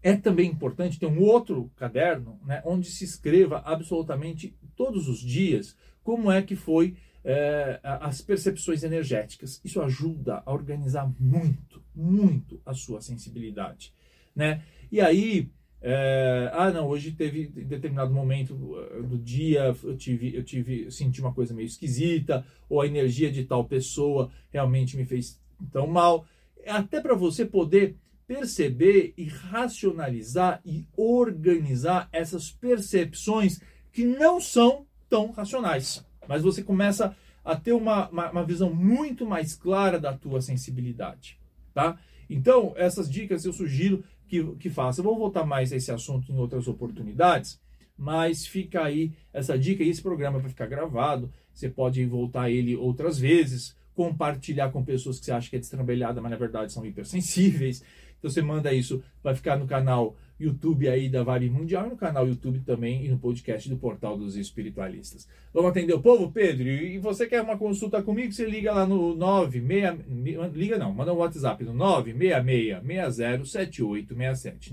é 0.00 0.14
também 0.14 0.48
importante 0.48 1.00
ter 1.00 1.06
um 1.06 1.20
outro 1.20 1.68
caderno, 1.74 2.38
né, 2.46 2.62
onde 2.64 2.88
se 2.88 3.04
escreva 3.04 3.61
absolutamente 3.64 4.54
todos 4.76 5.08
os 5.08 5.18
dias 5.18 5.76
como 6.04 6.30
é 6.30 6.42
que 6.42 6.54
foi 6.54 6.94
é, 7.24 7.81
as 7.83 8.20
percepções 8.20 8.83
energéticas. 8.83 9.61
Isso 9.64 9.81
ajuda 9.81 10.42
a 10.44 10.52
organizar 10.52 11.12
muito, 11.18 11.83
muito 11.94 12.61
a 12.64 12.74
sua 12.74 13.00
sensibilidade, 13.00 13.92
né? 14.35 14.62
E 14.90 15.00
aí, 15.00 15.50
é, 15.81 16.50
ah, 16.54 16.70
não, 16.70 16.88
hoje 16.88 17.12
teve 17.12 17.52
em 17.57 17.66
determinado 17.66 18.12
momento 18.12 18.54
eh, 18.78 19.02
do 19.02 19.16
dia 19.16 19.76
eu 19.83 19.96
tive, 19.96 20.35
eu 20.35 20.42
tive, 20.42 20.90
senti 20.90 21.20
uma 21.20 21.33
coisa 21.33 21.54
meio 21.54 21.66
esquisita, 21.66 22.44
ou 22.68 22.81
a 22.81 22.87
energia 22.87 23.31
de 23.31 23.44
tal 23.44 23.64
pessoa 23.64 24.31
realmente 24.50 24.96
me 24.96 25.04
fez 25.04 25.40
tão 25.70 25.87
mal. 25.87 26.26
Até 26.66 27.00
para 27.00 27.14
você 27.14 27.44
poder 27.44 27.96
perceber 28.26 29.14
e 29.16 29.24
racionalizar 29.24 30.61
e 30.64 30.85
organizar 30.96 32.09
essas 32.12 32.50
percepções 32.50 33.61
que 33.92 34.04
não 34.04 34.40
são 34.40 34.85
tão 35.09 35.31
racionais. 35.31 36.04
Mas 36.28 36.42
você 36.42 36.62
começa 36.62 37.16
a 37.44 37.56
ter 37.56 37.72
uma, 37.72 38.08
uma, 38.10 38.30
uma 38.30 38.44
visão 38.44 38.72
muito 38.72 39.24
mais 39.26 39.54
clara 39.54 39.98
da 39.98 40.12
tua 40.12 40.40
sensibilidade, 40.40 41.38
tá? 41.72 41.98
Então, 42.28 42.74
essas 42.76 43.10
dicas 43.10 43.44
eu 43.44 43.52
sugiro 43.52 44.04
que, 44.28 44.44
que 44.56 44.68
faça. 44.68 45.00
Eu 45.00 45.04
vou 45.04 45.18
voltar 45.18 45.46
mais 45.46 45.72
a 45.72 45.76
esse 45.76 45.90
assunto 45.90 46.30
em 46.30 46.36
outras 46.36 46.68
oportunidades, 46.68 47.58
mas 47.96 48.46
fica 48.46 48.84
aí 48.84 49.12
essa 49.32 49.58
dica 49.58 49.82
e 49.82 49.88
esse 49.88 50.02
programa 50.02 50.38
vai 50.38 50.50
ficar 50.50 50.66
gravado. 50.66 51.32
Você 51.54 51.68
pode 51.68 52.04
voltar 52.04 52.50
ele 52.50 52.76
outras 52.76 53.18
vezes, 53.18 53.74
compartilhar 53.94 54.70
com 54.70 54.84
pessoas 54.84 55.18
que 55.18 55.24
você 55.24 55.32
acha 55.32 55.50
que 55.50 55.56
é 55.56 55.58
destrambelhada, 55.58 56.20
mas 56.20 56.30
na 56.30 56.36
verdade 56.36 56.72
são 56.72 56.84
hipersensíveis. 56.84 57.82
Então 58.18 58.31
você 58.31 58.42
manda 58.42 58.72
isso, 58.72 59.02
vai 59.22 59.35
ficar 59.35 59.57
no 59.57 59.66
canal 59.66 60.16
YouTube 60.38 60.88
aí 60.88 61.09
da 61.09 61.24
Vale 61.24 61.50
Mundial 61.50 61.87
e 61.87 61.90
no 61.90 61.96
canal 61.96 62.26
YouTube 62.26 62.61
também 62.61 63.04
e 63.04 63.09
no 63.09 63.18
podcast 63.18 63.68
do 63.68 63.76
Portal 63.76 64.16
dos 64.16 64.37
Espiritualistas. 64.37 65.28
Vamos 65.52 65.70
atender 65.70 65.94
o 65.94 66.00
povo, 66.00 66.31
Pedro? 66.31 66.68
E 66.68 66.96
você 66.98 67.26
quer 67.26 67.42
uma 67.42 67.59
consulta 67.59 68.00
comigo? 68.02 68.33
Você 68.33 68.44
liga 68.44 68.72
lá 68.72 68.87
no 68.87 69.16
96... 69.16 70.54
Liga 70.54 70.78
não, 70.78 70.92
manda 70.92 71.12
um 71.12 71.16
WhatsApp 71.16 71.64
no 71.64 71.74
966-607867. 71.74 74.72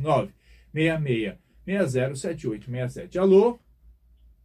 966-607867. 1.67 3.17
Alô? 3.17 3.57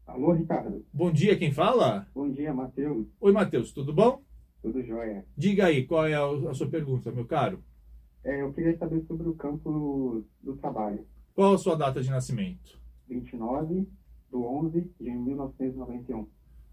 Alô, 0.06 0.32
Ricardo. 0.32 0.84
Bom 0.92 1.12
dia, 1.12 1.36
quem 1.36 1.52
fala? 1.52 2.06
Bom 2.14 2.30
dia, 2.30 2.52
Matheus. 2.52 3.06
Oi, 3.20 3.32
Matheus, 3.32 3.72
tudo 3.72 3.92
bom? 3.92 4.22
Tudo 4.62 4.82
jóia. 4.82 5.24
Diga 5.36 5.66
aí, 5.66 5.86
qual 5.86 6.06
é 6.06 6.14
a 6.14 6.54
sua 6.54 6.68
pergunta, 6.68 7.12
meu 7.12 7.24
caro? 7.24 7.62
É, 8.24 8.42
eu 8.42 8.52
queria 8.52 8.76
saber 8.76 9.02
sobre 9.06 9.28
o 9.28 9.34
campo 9.34 10.24
do 10.42 10.56
trabalho. 10.56 11.06
Qual 11.34 11.54
a 11.54 11.58
sua 11.58 11.74
data 11.74 12.02
de 12.02 12.10
nascimento? 12.10 12.78
29 13.08 13.88
de 14.30 14.36
11 14.36 14.92
de 15.00 15.10
1991. 15.10 16.26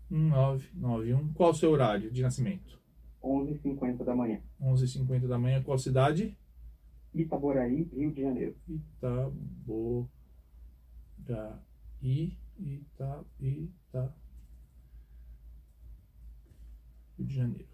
1991. 0.09 1.33
Qual 1.33 1.51
o 1.51 1.55
seu 1.55 1.71
horário 1.71 2.11
de 2.11 2.21
nascimento? 2.21 2.77
11h50 3.23 4.03
da 4.03 4.15
manhã. 4.15 4.41
11h50 4.61 5.27
da 5.27 5.37
manhã. 5.37 5.63
Qual 5.63 5.77
cidade? 5.77 6.37
Itaboraí, 7.13 7.83
Rio 7.93 8.11
de 8.11 8.21
Janeiro. 8.21 8.55
Itaboraí, 8.67 10.07
Ita, 12.59 13.25
Ita, 13.39 14.15
Rio 17.17 17.27
de 17.27 17.35
Janeiro. 17.35 17.67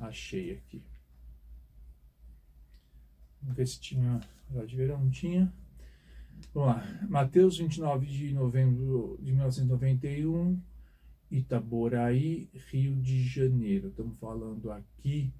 Achei 0.00 0.52
aqui. 0.52 0.82
Vamos 3.42 3.56
ver 3.56 3.66
se 3.66 3.80
tinha. 3.80 4.20
Já 4.52 4.64
de 4.64 4.76
verão 4.76 5.00
não 5.00 5.10
tinha. 5.10 5.52
Vamos 6.54 6.68
lá. 6.70 7.06
Mateus 7.08 7.58
29 7.58 8.06
de 8.06 8.32
novembro 8.32 9.18
de 9.20 9.32
1991. 9.32 10.60
Itaboraí, 11.30 12.48
Rio 12.70 12.96
de 12.96 13.22
Janeiro. 13.22 13.88
Estamos 13.88 14.18
falando 14.18 14.70
aqui 14.70 15.32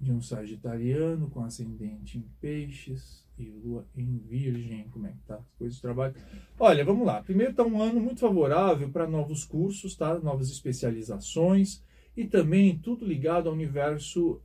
de 0.00 0.12
um 0.12 0.20
sagitariano 0.20 1.30
com 1.30 1.44
ascendente 1.44 2.18
em 2.18 2.24
peixes 2.40 3.24
e 3.38 3.44
lua 3.50 3.86
em 3.96 4.18
virgem. 4.18 4.88
Como 4.90 5.06
é 5.06 5.10
que 5.12 5.22
tá 5.26 5.36
as 5.36 5.50
coisas 5.58 5.76
de 5.76 5.82
trabalho? 5.82 6.14
Olha, 6.58 6.84
vamos 6.84 7.06
lá. 7.06 7.22
Primeiro 7.22 7.52
está 7.52 7.62
um 7.62 7.80
ano 7.80 8.00
muito 8.00 8.20
favorável 8.20 8.90
para 8.90 9.06
novos 9.06 9.44
cursos, 9.44 9.94
tá? 9.96 10.18
Novas 10.18 10.50
especializações 10.50 11.82
e 12.16 12.24
também 12.26 12.78
tudo 12.78 13.06
ligado 13.06 13.48
ao 13.48 13.54
universo 13.54 14.40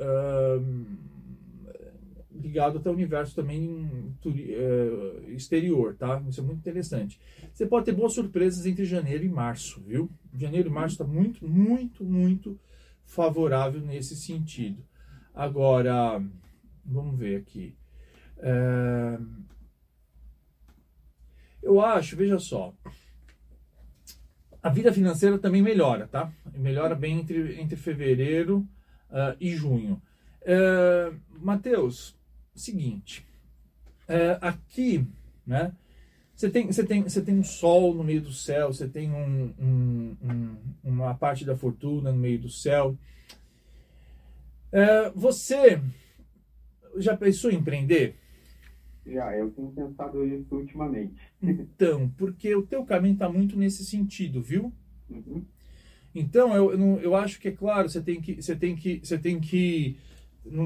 ligado 2.42 2.78
até 2.78 2.90
o 2.90 2.94
universo 2.94 3.36
também 3.36 4.16
uh, 4.26 5.32
exterior, 5.32 5.96
tá? 5.96 6.24
Isso 6.28 6.40
é 6.40 6.44
muito 6.44 6.60
interessante. 6.60 7.20
Você 7.54 7.66
pode 7.66 7.86
ter 7.86 7.94
boas 7.94 8.14
surpresas 8.14 8.66
entre 8.66 8.86
janeiro 8.86 9.24
e 9.24 9.30
março, 9.30 9.82
viu? 9.82 10.10
Janeiro 10.34 10.70
e 10.70 10.72
março 10.72 10.94
está 10.94 11.06
muito, 11.06 11.48
muito, 11.48 12.04
muito 12.04 12.60
favorável 13.06 13.82
nesse 13.82 14.16
sentido. 14.16 14.84
Agora, 15.34 16.22
vamos 16.86 17.18
ver 17.18 17.38
aqui. 17.38 17.76
Uh, 18.38 19.26
eu 21.62 21.82
acho, 21.82 22.16
veja 22.16 22.40
só, 22.40 22.74
a 24.62 24.70
vida 24.70 24.92
financeira 24.92 25.38
também 25.38 25.62
melhora, 25.62 26.08
tá? 26.08 26.32
Melhora 26.54 26.96
bem 26.96 27.20
entre, 27.20 27.60
entre 27.60 27.76
fevereiro 27.76 28.68
uh, 29.10 29.36
e 29.40 29.56
junho. 29.56 30.02
Uh, 30.42 31.18
Seguinte, 32.58 33.26
é, 34.08 34.38
aqui, 34.42 35.06
né? 35.46 35.72
Você 36.36 36.50
tem, 36.50 36.68
você, 36.68 36.84
tem, 36.84 37.04
você 37.04 37.22
tem 37.22 37.36
um 37.38 37.44
sol 37.44 37.94
no 37.94 38.04
meio 38.04 38.22
do 38.22 38.32
céu, 38.32 38.72
você 38.72 38.88
tem 38.88 39.12
um, 39.12 39.54
um, 39.60 40.18
um, 40.22 40.58
uma 40.84 41.16
parte 41.16 41.46
da 41.46 41.56
fortuna 41.56 42.12
no 42.12 42.18
meio 42.18 42.40
do 42.40 42.50
céu. 42.50 42.98
É, 44.72 45.10
você 45.12 45.82
já 46.98 47.16
pensou 47.16 47.52
em 47.52 47.56
empreender? 47.56 48.16
Já, 49.06 49.36
eu 49.36 49.50
tenho 49.52 49.72
pensado 49.72 50.26
isso 50.26 50.56
ultimamente. 50.56 51.14
Então, 51.42 52.12
porque 52.18 52.56
o 52.56 52.66
teu 52.66 52.84
caminho 52.84 53.14
está 53.14 53.30
muito 53.30 53.58
nesse 53.58 53.86
sentido, 53.86 54.42
viu? 54.42 54.74
Uhum. 55.10 55.44
Então, 56.14 56.56
eu, 56.56 56.72
eu, 56.72 57.00
eu 57.00 57.16
acho 57.16 57.40
que 57.40 57.50
é 57.50 57.52
claro, 57.52 57.88
você 57.88 58.02
tem 58.02 58.20
que, 58.20 58.42
você 58.42 58.56
tem 58.56 58.76
que, 58.76 59.00
você 59.04 59.18
tem 59.18 59.40
que 59.40 59.98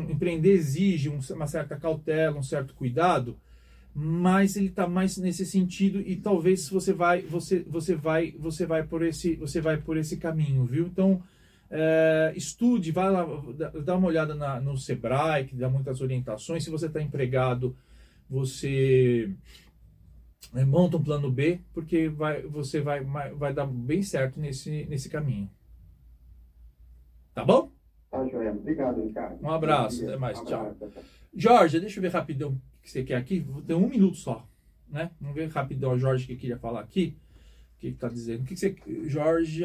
empreender 0.10 0.52
exige 0.52 1.10
uma 1.10 1.48
certa 1.48 1.76
cautela, 1.76 2.38
um 2.38 2.44
certo 2.44 2.74
cuidado, 2.74 3.38
mas 3.94 4.56
ele 4.56 4.68
está 4.68 4.88
mais 4.88 5.18
nesse 5.18 5.46
sentido 5.46 6.00
e 6.02 6.16
talvez 6.16 6.70
você 6.70 6.94
vai 6.94 7.22
você 7.22 7.60
você 7.68 7.96
vai 7.96 8.32
você 8.40 8.66
vai 8.66 8.84
por 8.84 9.04
esse 9.04 9.36
você 9.36 9.60
vai 9.60 9.78
por 9.78 9.98
esse 9.98 10.18
caminho, 10.18 10.66
viu? 10.66 10.88
Então 10.88 11.22
é, 11.70 12.34
estude, 12.36 12.92
vá 12.92 13.10
lá, 13.10 13.26
dá 13.84 13.96
uma 13.96 14.08
olhada 14.08 14.36
na, 14.36 14.60
no 14.60 14.78
Sebrae, 14.78 15.46
que 15.46 15.56
dá 15.56 15.70
muitas 15.70 16.02
orientações. 16.02 16.66
Se 16.66 16.70
você 16.70 16.88
está 16.88 17.02
empregado, 17.02 17.76
você 18.30 19.34
é, 20.54 20.66
monta 20.66 20.98
um 20.98 21.04
plano 21.04 21.32
B, 21.32 21.62
porque 21.74 22.10
vai, 22.10 22.42
você 22.42 22.82
vai, 22.82 23.02
vai 23.04 23.54
dar 23.54 23.66
bem 23.66 24.04
certo 24.04 24.38
nesse, 24.38 24.86
nesse 24.86 25.10
caminho. 25.10 25.50
Tá 27.34 27.46
bom? 27.46 27.71
Joel. 28.52 28.60
Obrigado, 28.60 29.04
Ricardo. 29.04 29.44
Um 29.44 29.50
abraço, 29.50 30.08
até 30.08 30.18
mais. 30.18 30.40
Um 30.40 30.46
tchau. 30.46 30.78
Jorge, 31.34 31.80
deixa 31.80 32.00
eu 32.00 32.02
ver 32.02 32.12
rapidão 32.12 32.52
o 32.52 32.62
que 32.82 32.90
você 32.90 33.04
quer 33.04 33.16
aqui. 33.16 33.46
Tem 33.66 33.76
um 33.76 33.88
minuto 33.88 34.18
só. 34.18 34.46
Né? 34.88 35.12
Vamos 35.20 35.36
ver 35.36 35.50
rapidão 35.50 35.92
a 35.92 35.98
Jorge 35.98 36.28
que 36.28 36.36
queria 36.36 36.58
falar 36.58 36.82
aqui. 36.82 37.18
O 37.76 37.80
que 37.80 37.88
está 37.88 38.08
dizendo? 38.10 38.42
O 38.42 38.46
que, 38.46 38.54
que 38.54 38.60
você. 38.60 38.76
Jorge 39.08 39.64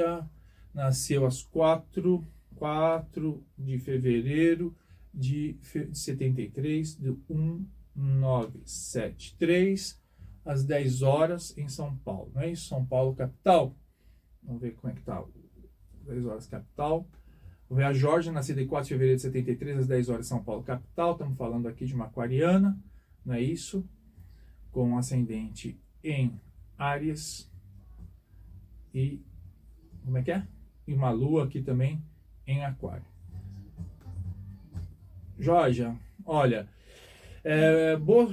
nasceu 0.73 1.27
às 1.27 1.43
4, 1.43 2.25
4 2.55 3.45
de 3.59 3.79
fevereiro 3.79 4.75
de 5.13 5.59
73, 5.93 6.95
do 6.97 7.21
1973, 7.95 10.01
às 10.45 10.65
10 10.65 11.03
horas 11.03 11.57
em 11.57 11.69
São 11.69 11.97
Paulo. 11.97 12.31
Não 12.35 12.43
é 12.43 12.51
isso? 12.51 12.69
São 12.69 12.85
Paulo, 12.85 13.17
capital. 13.17 13.75
Vamos 14.43 14.61
ver 14.61 14.75
como 14.75 14.93
é 14.93 14.97
que 14.97 15.03
tá. 15.03 15.25
10 16.07 16.27
horas, 16.27 16.47
capital. 16.47 17.09
Vamos 17.69 17.83
ver 17.83 17.91
a 17.91 17.93
Jorge, 17.93 18.31
nascida 18.31 18.63
em 18.63 18.67
4 18.67 18.85
de 18.85 18.95
fevereiro 18.95 19.17
de 19.17 19.23
73, 19.23 19.79
às 19.79 19.87
10 19.89 20.09
horas, 20.09 20.27
São 20.27 20.43
Paulo, 20.43 20.63
capital. 20.63 21.13
Estamos 21.13 21.37
falando 21.37 21.67
aqui 21.67 21.85
de 21.85 21.95
uma 21.95 22.05
aquariana, 22.05 22.79
não 23.25 23.35
é 23.35 23.41
isso? 23.41 23.85
Com 24.71 24.97
ascendente 24.97 25.77
em 26.03 26.41
Áries. 26.79 27.51
E. 28.95 29.21
Como 30.05 30.17
é 30.19 30.23
que 30.23 30.31
é? 30.31 30.47
E 30.87 30.95
uma 30.95 31.11
lua 31.11 31.45
aqui 31.45 31.61
também 31.61 32.01
em 32.47 32.65
Aquário. 32.65 33.05
Jorge, 35.39 35.93
olha. 36.25 36.69
É, 37.43 37.97
boa, 37.97 38.33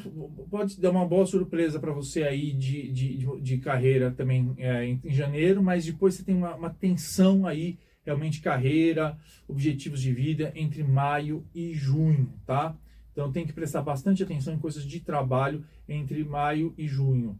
pode 0.50 0.80
dar 0.82 0.90
uma 0.90 1.06
boa 1.06 1.26
surpresa 1.26 1.80
para 1.80 1.92
você 1.92 2.24
aí 2.24 2.52
de, 2.52 2.92
de, 2.92 3.42
de, 3.42 3.58
carreira 3.60 4.10
também 4.10 4.56
é, 4.58 4.86
em, 4.86 5.00
em, 5.04 5.14
janeiro, 5.14 5.62
mas 5.62 5.86
depois 5.86 6.16
você 6.16 6.24
tem 6.24 6.36
uma, 6.36 6.56
uma 6.56 6.70
tensão 6.72 7.46
aí, 7.46 7.78
realmente 8.06 8.42
carreira, 8.42 9.18
objetivos 9.48 10.02
de 10.02 10.14
vida 10.14 10.52
entre 10.56 10.84
maio 10.84 11.46
e 11.54 11.74
junho, 11.74 12.32
tá? 12.46 12.76
Então 13.12 13.32
tem 13.32 13.46
que 13.46 13.54
prestar 13.54 13.82
bastante 13.82 14.24
atenção 14.24 14.54
em 14.54 14.60
coisas 14.60 14.84
de 14.84 15.00
trabalho 15.00 15.64
entre 15.88 16.24
maio 16.24 16.74
e 16.78 16.88
junho. 16.88 17.38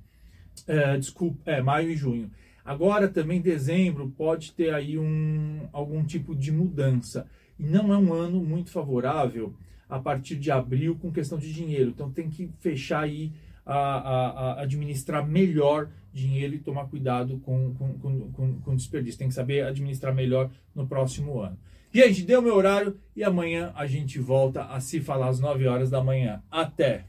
É, 0.68 0.98
desculpa, 0.98 1.40
é, 1.50 1.62
maio 1.62 1.90
e 1.90 1.96
junho. 1.96 2.30
Agora 2.64 3.10
também 3.10 3.42
dezembro 3.42 4.10
pode 4.10 4.54
ter 4.54 4.74
aí 4.74 4.98
um, 4.98 5.68
algum 5.74 6.04
tipo 6.04 6.36
de 6.36 6.52
mudança. 6.52 7.28
E 7.60 7.64
não 7.64 7.94
é 7.94 7.98
um 7.98 8.14
ano 8.14 8.42
muito 8.42 8.72
favorável 8.72 9.54
a 9.90 10.00
partir 10.00 10.38
de 10.38 10.50
abril 10.50 10.96
com 10.96 11.12
questão 11.12 11.38
de 11.38 11.52
dinheiro. 11.52 11.90
Então 11.90 12.10
tem 12.10 12.30
que 12.30 12.50
fechar 12.60 13.02
aí, 13.02 13.34
a, 13.66 14.54
a 14.56 14.62
administrar 14.62 15.28
melhor 15.28 15.90
dinheiro 16.14 16.56
e 16.56 16.60
tomar 16.60 16.86
cuidado 16.86 17.40
com, 17.40 17.74
com, 17.74 18.32
com, 18.32 18.60
com 18.62 18.76
desperdício. 18.76 19.20
Tem 19.20 19.28
que 19.28 19.34
saber 19.34 19.66
administrar 19.66 20.14
melhor 20.14 20.50
no 20.76 20.88
próximo 20.88 21.40
ano. 21.40 21.58
Gente, 21.92 22.24
deu 22.24 22.42
meu 22.42 22.56
horário 22.56 22.98
e 23.16 23.24
amanhã 23.24 23.72
a 23.76 23.86
gente 23.86 24.20
volta 24.20 24.64
a 24.66 24.80
se 24.80 25.00
falar 25.00 25.30
às 25.30 25.40
9 25.40 25.68
horas 25.68 25.90
da 25.90 26.04
manhã. 26.04 26.42
Até! 26.50 27.06